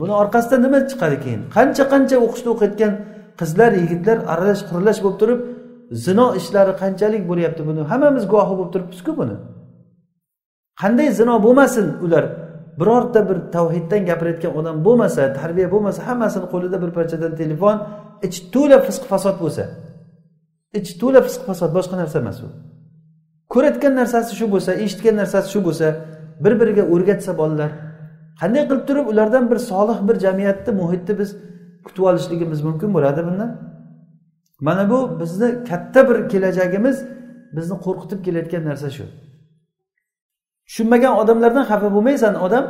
[0.00, 1.40] Buni orqasidan nima chiqadi keyin?
[1.56, 2.92] Qancha qancha o'qishni o'qiyotgan
[3.40, 5.40] qizlar yigitlar aralash quralash bo'lib turib
[6.04, 7.80] zino ishlari qanchalik bo'lyapti buni?
[7.90, 9.36] Hammamiz guvohi bo'lib turibmizku buni.
[10.82, 12.24] Qanday zino bo'lmasin ular?
[12.80, 17.76] Birorta bir tavhiddan gapirayotgan odam bo'lmasa tarbiya bo'lmasa hammasini qo'lida bir parchadan telefon
[18.26, 19.64] ichi to'la fisq fasod bo'lsa
[20.78, 22.48] ichi to'la fisq fasod boshqa narsa emas u.
[23.52, 25.86] Ko'rayotgan narsasi shu bo'lsa eshitgan narsasi shu bo'lsa
[26.44, 27.70] bir biriga o'rgatsa bolalar.
[28.40, 31.30] Qanday qilib turib ulardan bir solih bir jamiyatni muhitni biz
[31.86, 33.50] kutib olishligimiz mumkin bo'ladi bundan?
[34.66, 36.96] Mana bu bizni katta bir kelajagimiz
[37.56, 39.04] bizni qo'rqitib kelayotgan narsa shu.
[40.68, 42.64] Tushunmagan odamlardan xafa bo'lmaysan odam.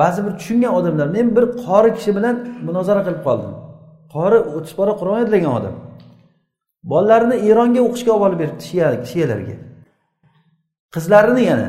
[0.00, 2.36] Ba'zi bir tushungan odamlar men bir qori kishi bilan
[2.66, 3.52] munozara qilib qoldim.
[4.14, 5.74] Qori o'ttiz pora qur'on yodlagan odam.
[6.92, 8.64] Bolalarini eronga o'qishga olib olib beribdi
[9.12, 9.56] shiyalarga.
[10.94, 11.68] Qizlarini yana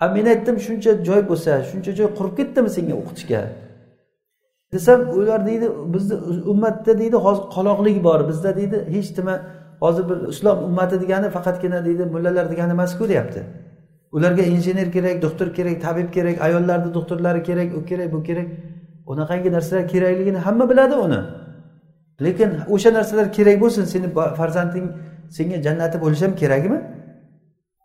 [0.00, 3.40] a men aytdim shuncha joy bo'lsa shuncha joy qurib ketdimi senga o'qitishga?
[4.72, 6.14] Desam ular deydi bizni
[6.52, 9.34] ummatda deydi hozir qoloqlik bor bizda deydi hech nima
[9.84, 13.40] hozir bir islom ummati degani faqatgina deydi mullalar degani emasku deyapti.
[14.16, 18.48] Ularga injener kerak doktor kerak tabib kerak ayollarni doktorlari kerak u kerak bu kerak.
[19.06, 21.20] Unaqangi narsalar kerakligini hamma biladi uni.
[22.20, 24.08] Lekin o'sha narsalar kerak bo'lsin seni
[24.38, 24.86] farzanding
[25.36, 26.78] senga jannati bo'lishi ham kerakmi?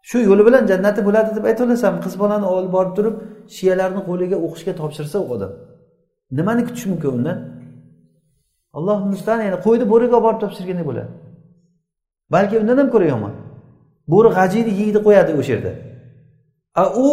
[0.10, 3.16] Shu yo'li bilan jannati bo'ladi deb aytaverasan qiz bolani olib borib turib
[3.56, 5.52] shiyalarni qo'liga o'qishga topshirsa u odam.
[6.38, 7.38] Nimani kutish mumkin undan?
[8.78, 11.12] Alloh mustan yani qo'yni bo'riga olib borib topshirgandek bo'ladi.
[12.34, 13.34] Balki undan ham ko'ra yomon.
[14.14, 15.72] Bo'ri g'ajiyni yeydi qo'yadi o'sha yerda.
[16.82, 17.08] A u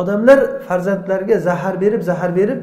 [0.00, 2.60] odamlar farzandlarga zahar berib zahar berib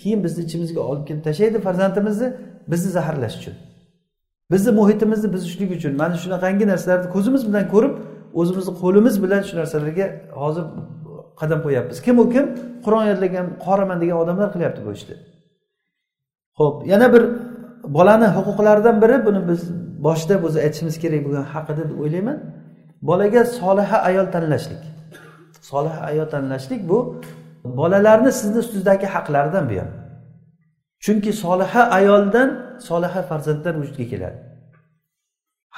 [0.00, 2.28] keyin bizni ichimizga olib kelib tashlaydi farzandimizni.
[2.70, 3.54] Bizni zaharlash uchun.
[4.52, 5.92] Bizni muhitimizni buzishlik uchun.
[6.02, 7.94] Mana shunaqangi narsalarni ko'zimiz bilan ko'rib
[8.40, 10.06] o'zimizni qo'limiz bilan shu narsalarga
[10.42, 10.64] hozir
[11.40, 12.44] qadam qo'yyapmiz kim u kim?
[12.84, 15.16] Qur'on yodlagan qoraman degan odamlar qilyapti bu ishni.
[16.58, 17.22] Ho'p yana bir
[17.96, 19.60] bolani huquqlaridan biri buni biz
[20.06, 22.38] boshida o'zi aytishimiz kerak bo'lgan haqida deb o'ylayman.
[23.08, 24.82] Bolaga soliha ayol tanlashlik.
[25.70, 26.98] Soliha ayol tanlashlik bu
[27.64, 29.90] bolalarni sizni ustingizdagi haqlaridan bu ham
[31.04, 32.48] chunki soliha ayoldan
[32.88, 34.38] soliha farzandlar vujudga keladi.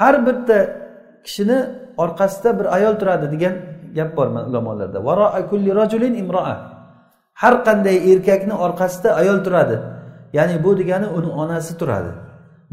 [0.01, 0.59] Har bitta
[1.25, 1.59] kishini
[2.05, 3.55] orqasida bir ayol turadi degan
[3.97, 4.99] gap bor ulamolarda.
[5.51, 6.55] Kulli rajulin imroa
[7.43, 9.77] har qanday erkakni orqasida ayol turadi.
[10.37, 12.13] Ya'ni bu degani uni onasi turadi.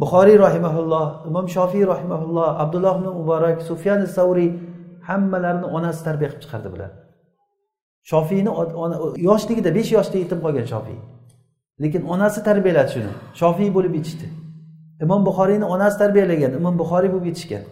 [0.01, 4.51] Buxoriy rahimaulloh imom shofiy rahimaulloh abdulloh ibn muborak sufyan savriy
[5.09, 6.91] hammalarini onasi tarbiya qilib chiqardi bular.
[8.11, 8.51] Shofiyni
[9.29, 10.99] yoshligida besh yoshda yetim qolgan shofiy.
[11.83, 14.27] Lekin onasi tarbiyaladi shuni shofiy bo'lib yetishdi
[15.03, 17.63] imom buxoriyni onasi tarbiyalagan imom buxoriy bo'lib yetishgan.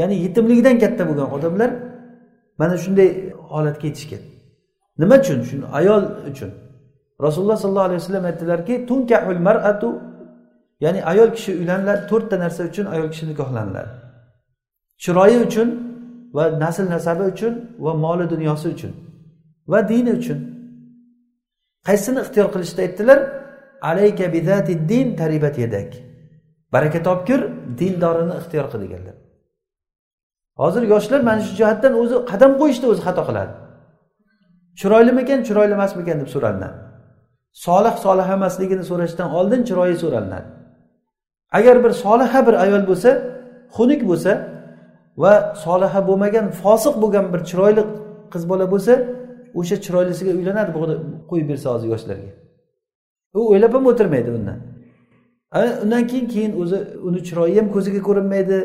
[0.00, 1.70] Ya'ni yetimligidan katta bo'lgan odamlar
[2.60, 3.08] mana shunday
[3.52, 4.22] holatga yetishgan.
[5.00, 5.38] Nima uchun?
[5.48, 6.50] Shu ayol uchun.
[7.26, 9.88] Rasululloh sollallohu alayhi vasallam aytdilarki tunkahul maratu.
[10.84, 13.90] Ya'ni ayol kishi uylaniladi to'rtta narsa uchun ayol kishi nikohlaniladi.
[15.02, 15.68] Chiroyi uchun
[16.36, 17.52] va nasl nasabi uchun
[17.84, 18.92] va moli dunyosi uchun
[19.72, 20.38] va dini uchun.
[21.88, 23.18] Qaysini ixtiyor qilishni aytdilar
[23.90, 25.90] alayka bidati din taribat yadak.
[26.74, 27.40] Baraka topgir
[27.78, 29.16] dindorini ixtiyor qil deganlar
[30.60, 33.52] hozir yoshlar mana shu jihatdan o'zi qadam qo'yishda o'zi xato qiladi.
[34.80, 36.16] Chiroylimikan chiroyli emasmikan?
[36.22, 36.78] deb so'ralinadi
[37.52, 40.48] solih solih emasligini so'rashdan oldin chiroyi so'ralinadi
[41.58, 43.10] agar bir soliha bir ayol bo'lsa
[43.76, 44.32] xunuk bo'lsa
[45.22, 47.82] va soliha bo'lmagan fosiq bo'lgan bir chiroyli
[48.32, 48.92] qiz bola bo'lsa
[49.58, 50.70] o'sha chiroylisiga uylanadi
[51.30, 52.30] qo'yib bersa hozir yoshlarga.
[53.38, 54.58] U o'ylab ham o'tirmaydi undan
[55.84, 58.58] undan keyin keyin o'zi uni chiroyi ham ko'ziga ko'rinmaydi.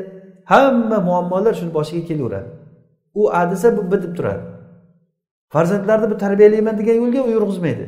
[0.52, 2.50] Hamma muammolar shuni boshiga kelaveradi.
[3.20, 4.44] U a desa bu b deb turadi.
[5.54, 7.86] Farzandlarni bu tarbiyalayman degan yo'lga u yurg'izmaydi.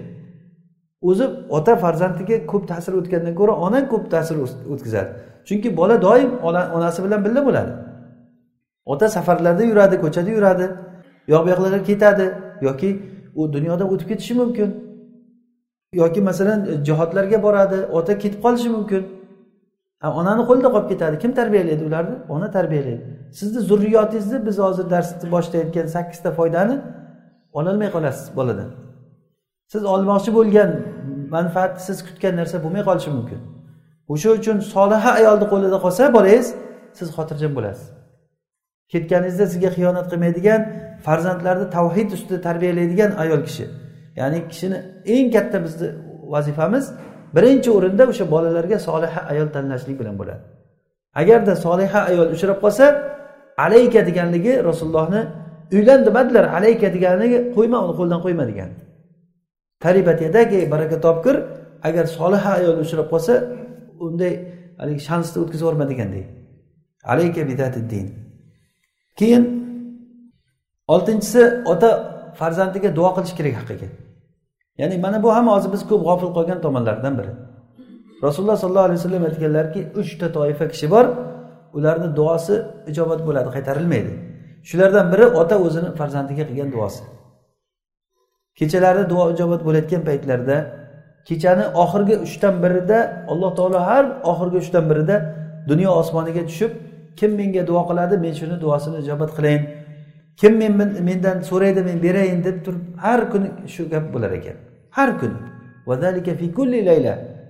[1.01, 4.35] O'zi ota farzandiga ko'p ta'sir o'tgandan ko'ra ona ko'p ta'sir
[4.73, 5.09] o'tkazadi.
[5.47, 6.29] Chunki bola doim
[6.77, 7.71] onasi bilan birga bo'ladi.
[8.85, 10.65] Ota safarlarda yuradi ko'chada yuradi.
[11.31, 12.25] Yoq bu yoqlarga ketadi.
[12.61, 12.89] Yoki
[13.35, 14.69] u dunyodan o'tib ketishi mumkin.
[15.93, 19.03] Yoki masalan jihodlarga boradi ota ketib qolishi mumkin.
[20.19, 21.15] Onani qo'lida qolib ketadi.
[21.23, 22.15] Kim tarbiyalaydi ularni?
[22.29, 26.81] Ona tarbiyalaydi sizni zurriyotingizni biz hozir darsni boshida aytgan sakkizta foydani
[27.53, 28.69] ololmay qolasiz boladan.
[29.67, 30.69] Siz olmoqchi bo'lgan
[31.35, 33.39] manfaatni siz kutgan narsa bo'lmay qolishi mumkin.
[34.13, 36.47] O'sha uchun soliha ayolni qo'lida qolsa bolangiz
[36.97, 37.87] siz xotirjam bo'lasiz.
[38.93, 40.61] Ketganingizda sizga xiyonat qilmaydigan
[41.05, 43.65] farzandlarni tavhid ustida tarbiyalaydigan ayol kishi.
[44.19, 44.77] Ya'ni kishini
[45.15, 45.87] eng katta bizni
[46.33, 46.85] vazifamiz
[47.35, 50.41] birinchi o'rinda o'sha bolalarga soliha ayol tanlashlik bilan bo'ladi.
[51.21, 52.85] Agarda soliha ayol uchrab qolsa
[53.65, 55.21] alayka deganligi rasulullohni
[55.75, 58.69] uylan demadilar alayka deganligi qo'yma uni qo'ldan qo'yma degan.
[59.83, 61.35] Taribat yadagi baraka topkir
[61.87, 63.33] agar soliha ayol uchrab qolsa
[64.05, 64.33] unday
[64.81, 66.23] haligi shansni o'tkazib yuborma deganday
[67.13, 68.07] alayka bidatiddin
[69.19, 69.43] keyin
[70.93, 71.41] oltinchisi
[71.71, 71.89] ota
[72.39, 73.87] farzandiga duo qilish kerak haqqiga
[74.77, 77.31] ya'ni mana bu ham hozir biz ko'p g'ofil qolgan tomonlardan biri.
[78.25, 81.05] Rasululloh sollallohu alayhi vasallam aytganlarki uchta toifa kishi bor
[81.77, 82.55] ularni duosi
[82.91, 84.13] ijobat bo'ladi qaytarilmaydi.
[84.69, 87.03] Shulardan biri ota o'zini farzandiga qilgan duosi.
[88.59, 90.57] Kechalari duo ijobat bo'layotgan paytlarda
[91.27, 92.99] kechani oxirgi uchdan birida
[93.31, 95.15] alloh taolo har oxirgi uchdan birida
[95.69, 96.71] dunyo osmoniga tushib
[97.19, 99.63] kim menga duo qiladi men shuni duosini ijobat qilayin.
[100.39, 100.73] Kim men
[101.09, 104.57] mendan so'raydi men berayin deb turib har kuni shu gap bo'lar ekan.
[104.97, 105.37] Har kuni.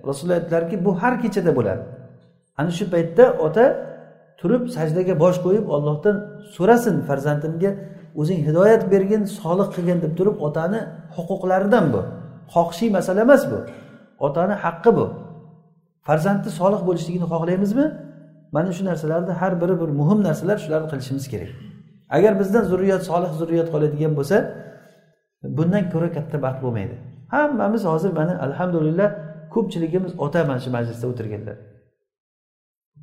[0.08, 1.82] Rasululloh aytdilarki bu har kechada bo'ladi.
[2.58, 3.64] Ana shu paytda ota
[4.40, 6.16] turib sajdaga bosh qo'yib ollohdan
[6.56, 7.70] so'rasin farzandimga
[8.20, 10.80] o'zing hidoyat bergin solih qilgin deb turib otani
[11.16, 12.00] huquqlaridan bu.
[12.54, 13.58] Xohishiy masala emas bu.
[14.26, 15.06] Otani haqqi bu.
[16.06, 17.86] Farzandni solih bo'lishligini xohlaymizmi?
[18.52, 21.50] Mana shu narsalarni har biri bir muhim narsalar shularni qilishimiz kerak.
[22.16, 24.36] Agar bizdan zurriyat solih zurriyat qoladigan bo'lsa
[25.58, 26.94] bundan ko'ra katta baxt bo'lmaydi.
[27.34, 29.08] Hammamiz hozir mana alhamdulillah
[29.54, 31.56] ko'pchiligimiz ota mana shu majlisda o'tirganlar.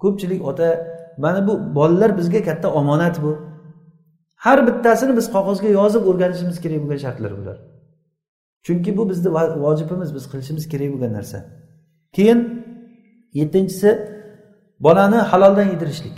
[0.03, 0.69] Ko'pchilik ota
[1.23, 3.31] mana bu bolalar bizga katta omonat bu.
[4.45, 7.57] Har bittasini biz qog'ozga yozib o'rganishimiz kerak bo'lgan shartlar bular.
[8.65, 9.29] Chunki bu bizni
[9.65, 11.37] vojibimiz biz qilishimiz kerak bo'lgan narsa.
[12.15, 12.39] Keyin
[13.39, 14.14] yettinchisi
[14.79, 16.17] bolani haloldan yedirishlik.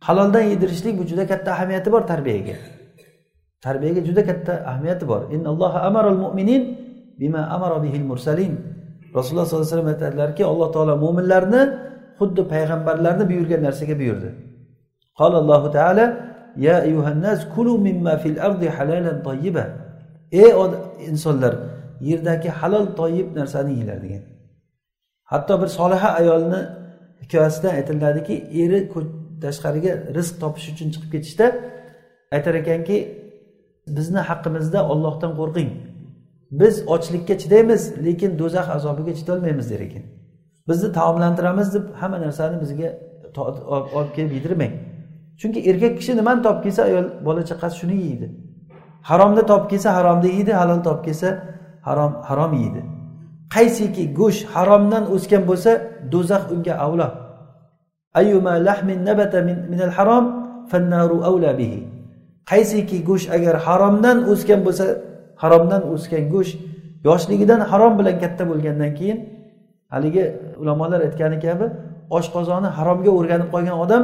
[0.00, 2.56] Haloldan yedirishlik bu juda katta ahamiyati bor tarbiyaga.
[3.60, 5.22] Tarbiyaga juda katta ahamiyati bor.
[6.24, 6.62] Mu'minin
[7.20, 8.54] bima amara bihil mursalin.
[9.14, 11.62] Rasululloh sollallohu alayhi vasallam aytadilarki alloh taolo mo'minlarni
[12.18, 14.30] xuddi payg'ambarlarni buyurgan narsaga buyurdi.
[15.18, 16.04] Allohu taala
[16.56, 19.64] ya ayyuhannas kulu mimma fil ardi halalan tayyiba.
[20.32, 20.50] Ey
[21.10, 21.54] insonlar
[22.00, 24.24] yerdagi halol toyib narsani yenglar degan.
[25.30, 26.60] Hatto bir soliha ayolni
[27.24, 28.78] hikoyasida aytiladiki eri
[29.44, 31.46] tashqariga rizq topish uchun chiqib ketishda
[32.36, 32.96] aytar ekanki
[33.96, 35.70] bizni haqqimizda ollohdan qo'rqing.
[36.60, 40.04] Biz ochlikka chidaymiz lekin do'zax azobiga chidolmaymiz der ekan.
[40.68, 42.88] Bizni taomlantiramiz deb hamma narsani bizga
[43.96, 44.74] olib kelib yedirmang.
[45.40, 48.26] Chunki erkak kishi nimani topib kelsa ayol bola chaqasi shuni yeydi.
[49.10, 51.28] Haromni topib kelsa haromni yeydi halol topib kelsa
[51.88, 52.80] harom harom yeydi.
[53.54, 55.70] Qaysiki go'sht haromdan o'sgan bo'lsa
[56.12, 57.08] do'zax unga avlo.
[59.96, 60.26] Harom
[61.60, 61.80] bihi.
[62.50, 64.84] Qaysiki go'sht agar haromdan o'sgan bo'lsa
[65.42, 66.56] haromdan o'sgan go'sht
[67.08, 69.18] yoshligidan harom bilan katta bo'lgandan keyin
[69.94, 70.24] haligi
[70.62, 71.66] ulamolar aytgani kabi
[72.18, 74.02] oshqozoni haromga o'rganib qolgan odam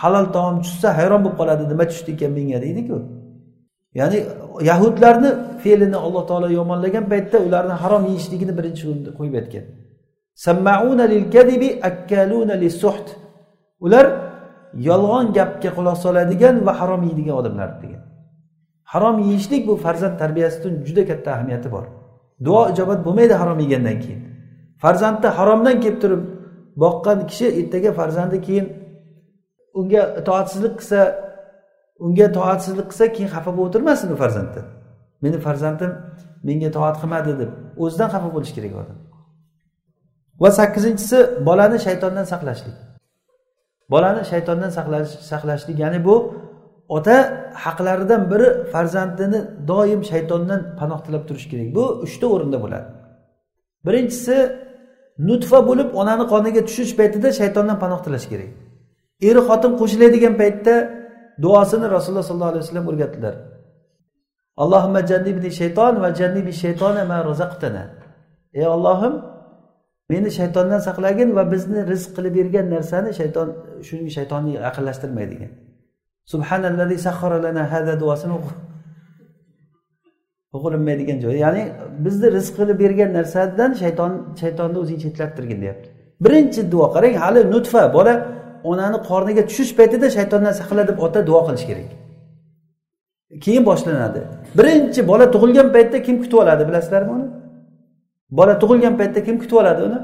[0.00, 2.58] halol taom tushsa hayron bo'lib qoladi nima tushdi ekan menga?
[2.64, 2.96] deydiku.
[3.98, 4.18] Ya'ni
[4.70, 5.30] yahudlarni
[5.62, 9.64] fe'lini alloh taolo yomonlagan paytda ularni harom yeyishligini birinchi o'rinda qo'yib aytgan.
[13.86, 14.06] Ular
[14.88, 18.02] yolg'on gapga quloq soladigan va harom yeydigan odamlar degan.
[18.92, 21.84] Harom yeyishlik bu farzand tarbiyasida juda katta ahamiyati bor.
[22.46, 24.20] Duo ijobat bo'lmaydi harom yegandan keyin.
[24.82, 26.22] Farzandni haromdan kelib turib
[26.82, 28.66] boqqan kishi ertaga farzandi keyin
[29.78, 31.00] unga itoatsizlik qilsa
[32.04, 34.66] unga toatsizlik qilsa keyin xafa bo'lib o'tirmasin u farzanddan
[35.22, 35.92] meni farzandim
[36.48, 37.50] menga toat qilmadi deb
[37.84, 38.98] o'zidan xafa bo'lishi kerak odam.
[40.42, 41.18] Va sakkizinchisi
[41.48, 42.76] bolani shaytondan saqlashlik.
[43.92, 46.16] Bolani shaytondan saqlash saqlashlik ya'ni bu
[46.96, 47.16] ota
[47.64, 49.40] haqlaridan biri farzandini
[49.70, 51.68] doim shaytondan panoh tilab turish kerak.
[51.76, 52.88] Bu uchta o'rinda bo'ladi.
[53.86, 54.36] Birinchisi
[55.28, 58.50] nutfa bo'lib onani qoniga tushish paytida shaytondan panoh tilash kerak.
[59.28, 60.74] Er xotin qo'shiladigan paytda
[61.44, 63.34] duosini rasululloh sollallohu alayhi vasallam o'rgatdilar.
[64.62, 67.84] Allohimma jannibni shayton va jannibi shaytona ma razaqtana.
[68.60, 69.14] Ey ollohim
[70.10, 73.48] meni shaytondan saqlagin va bizni rizq qilib bergan narsani shayton
[73.88, 75.50] shuning shaytonni yaqinlashtirmay degan
[76.32, 78.34] subhanallazi sahhara lana hada duosini
[80.56, 81.62] o'qilinmaydigan joyi ya'ni
[82.04, 85.88] bizni rizq qilib bergan narsadan shayton shaytonni o'zing chetlattirgin deyapti.
[86.24, 88.14] Birinchi duo qarang hali nutfa bola
[88.70, 91.90] onani qorniga tushish paytida shaytondan saqla deb ota duo qilish kerak.
[93.44, 94.20] Keyin boshlanadi.
[94.58, 97.26] Birinchi bola tug'ilgan paytda kim kutib oladi bilasizlarmi uni?
[98.38, 99.98] Bola tug'ilgan paytda kim kutib oladi uni?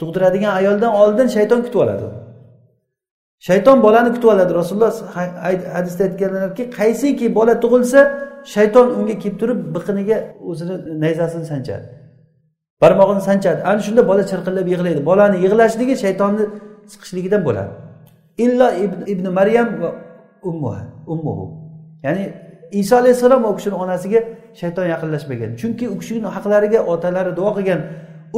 [0.00, 2.04] Tug'diradigan ayoldan oldin shayton kutib oladi.
[3.48, 4.52] Shayton bolani kutib oladi.
[4.60, 4.92] Rasululloh
[5.76, 8.00] hadisda aytganlarki qaysiki bola tug'ilsa
[8.54, 10.18] shayton unga kelib turib biqiniga
[10.50, 10.74] o'zini
[11.04, 11.86] nayzasini sanchadi.
[12.82, 13.60] Barmog'ini sanchadi.
[13.70, 15.00] Ana shunda bola chirqillab yig'laydi.
[15.10, 16.44] Bolani yig'lashligi shaytonni
[16.92, 17.72] siqishligidan bo'ladi.
[18.44, 19.90] Illo ibn, ibn maryam va
[20.42, 21.44] ummuha ummuhu.
[22.06, 22.24] Ya'ni
[22.72, 24.20] iso alayhissalom u kishini onasiga
[24.60, 25.50] shayton yaqinlashmagan.
[25.60, 27.80] Chunki u kishini haqlariga otalari duo qilgan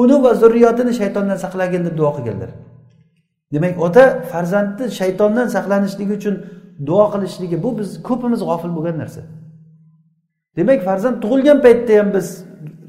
[0.02, 2.50] uni va zurriyotini shaytondan saqlagin deb duo qilganlar.
[3.52, 6.34] Demak ota farzandni shaytondan saqlanishligi uchun
[6.88, 9.22] duo qilishligi bu biz ko'pimiz g'ofil bo'lgan narsa.
[10.56, 12.26] Demak farzand tug'ilgan paytda ham biz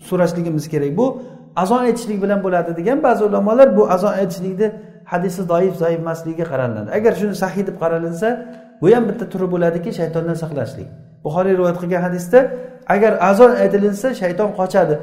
[0.10, 0.92] so'rashligimiz kerak.
[1.00, 1.06] Bu
[1.64, 4.68] azon aytishlik bilan bo'ladi degan ba'zi ulamolar bu azon aytishlikni
[5.12, 6.90] hadisi doif zaif emasligiga qaraladi.
[6.98, 8.28] Agar shuni sahiy deb qaralinsa
[8.82, 10.88] bu ham bitta turi bo'ladiki shaytondan saqlashlik.
[11.26, 12.40] Buxoriy rivoyat qilgan hadisda
[12.96, 14.96] agar azon aytilinsa shayton qochadi.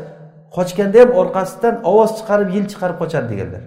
[0.56, 3.62] Qochganda ham orqasidan ovoz chiqarib yil chiqarib qochadi deganlar.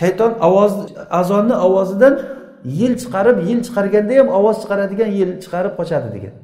[0.00, 0.72] Shayton ovoz
[1.20, 2.14] azonni ovozidan
[2.80, 6.34] yil chiqarib yil chiqarganda ham ovoz chiqaradigan yil chiqarib qochadi degan.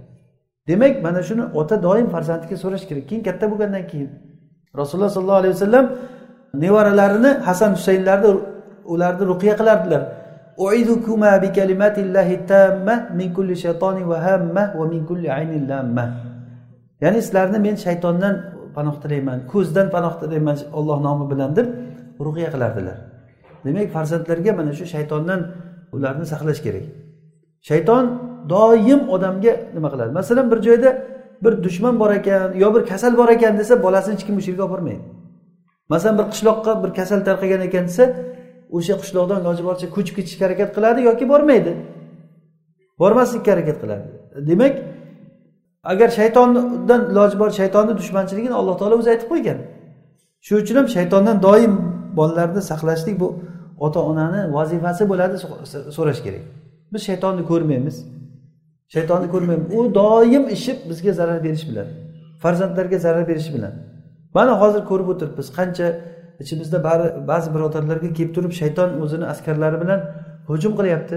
[0.68, 3.05] Demak mana shuni ota doim farzandiga so'rash kerak.
[3.09, 4.11] Keyin katta bo'lgandan keyin
[4.80, 5.87] rasululloh sollallohu alayhi vasallam
[6.64, 8.30] nevaralarini hasan husaynlarni
[8.93, 10.03] ularni ruqiya qilardilar.
[17.03, 18.35] Ya'ni sizlarni men shaytondan
[18.76, 21.66] panoh tilayman ko'zdan panoh tilayman olloh nomi bilan deb
[22.26, 22.97] ruqiya qilardilar.
[23.64, 25.41] Demak farzandlarga mana shu shaytondan
[25.97, 26.87] ularni saqlash kerak.
[27.68, 28.05] Shayton
[28.53, 30.11] doim odamga nima qiladi?
[30.20, 30.91] Masalan bir joyda
[31.45, 34.62] bir dushman bor ekan yo bir kasal bor ekan desa bolasini hech kim o'sha yerga
[34.64, 35.03] olib bormaydi
[35.93, 38.05] masalan bir qishloqqa bir kasal tarqagan ekan desa
[38.76, 41.72] o'sha qishloqdan iloji boricha ko'chib ketishga harakat qiladi yoki bormaydi?
[43.00, 44.06] Bormaslikka harakat qiladi.
[44.50, 44.74] Demak
[45.92, 49.58] agar shaytondan iloji bor shaytonni dushmanchiligini alloh taolo o'zi aytib qo'ygan.
[50.46, 51.72] Shuning uchun ham shaytondan doim
[52.18, 53.28] bolalarni saqlashlik bu
[53.86, 55.36] ota onani vazifasi bo'ladi
[55.96, 56.44] so'rash kerak.
[56.92, 57.96] Biz shaytonni ko'rmaymiz.
[58.94, 59.66] Shaytonni ko'rmaymiz.
[59.78, 61.88] U doim ishi bizga zarar berish bilan
[62.42, 63.72] farzandlarga zarar berish bilan.
[64.36, 65.86] Mana hozir ko'rib o'tiribmiz qancha
[66.43, 66.78] ichimizda
[67.30, 70.01] ba'zi birodarlarga kelib turib shayton o'zini askarlari bilan
[70.49, 71.16] hujum qilyapti.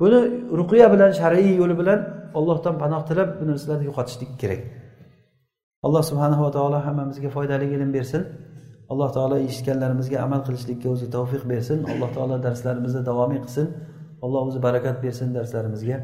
[0.00, 0.18] Buni
[0.60, 2.00] ruqiya bilan shar'iy yo'li bilan
[2.38, 4.60] ollohdan panoh tilab bu narsalarni yo'qotishlik kerak.
[5.86, 8.22] Alloh subhanava taolo hammamizga foydali ilm bersin.
[8.92, 11.78] Alloh taolo eshitganlarimizga amal qilishlikka o'zi tavfiq bersin.
[11.92, 13.66] Alloh taolo darslarimizni davomiy qilsin.
[14.24, 15.96] Alloh o'zi barakat bersin darslarimizga.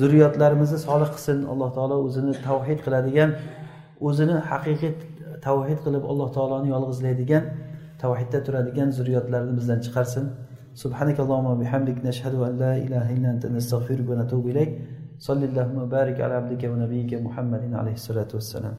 [0.00, 1.38] Zurriyotlarimizni solih qilsin.
[1.52, 3.30] Alloh taolo o'zini tavhid qiladigan
[4.08, 4.92] o'zini haqiqiy
[5.47, 7.43] tavhid qilib alloh taoloni yolg'izlaydigan
[8.03, 10.27] tavhidda turadigan zurriyotlarni bizdan chiqarsin
[10.83, 14.71] سبحانك اللهم وبحمدك نشهد أن لا إله إلا أنت نستغفرك ونتوب إليك
[15.19, 18.73] صلى اللهم وبارك على عبدك ونبيك محمد عليه الصلاة والسلام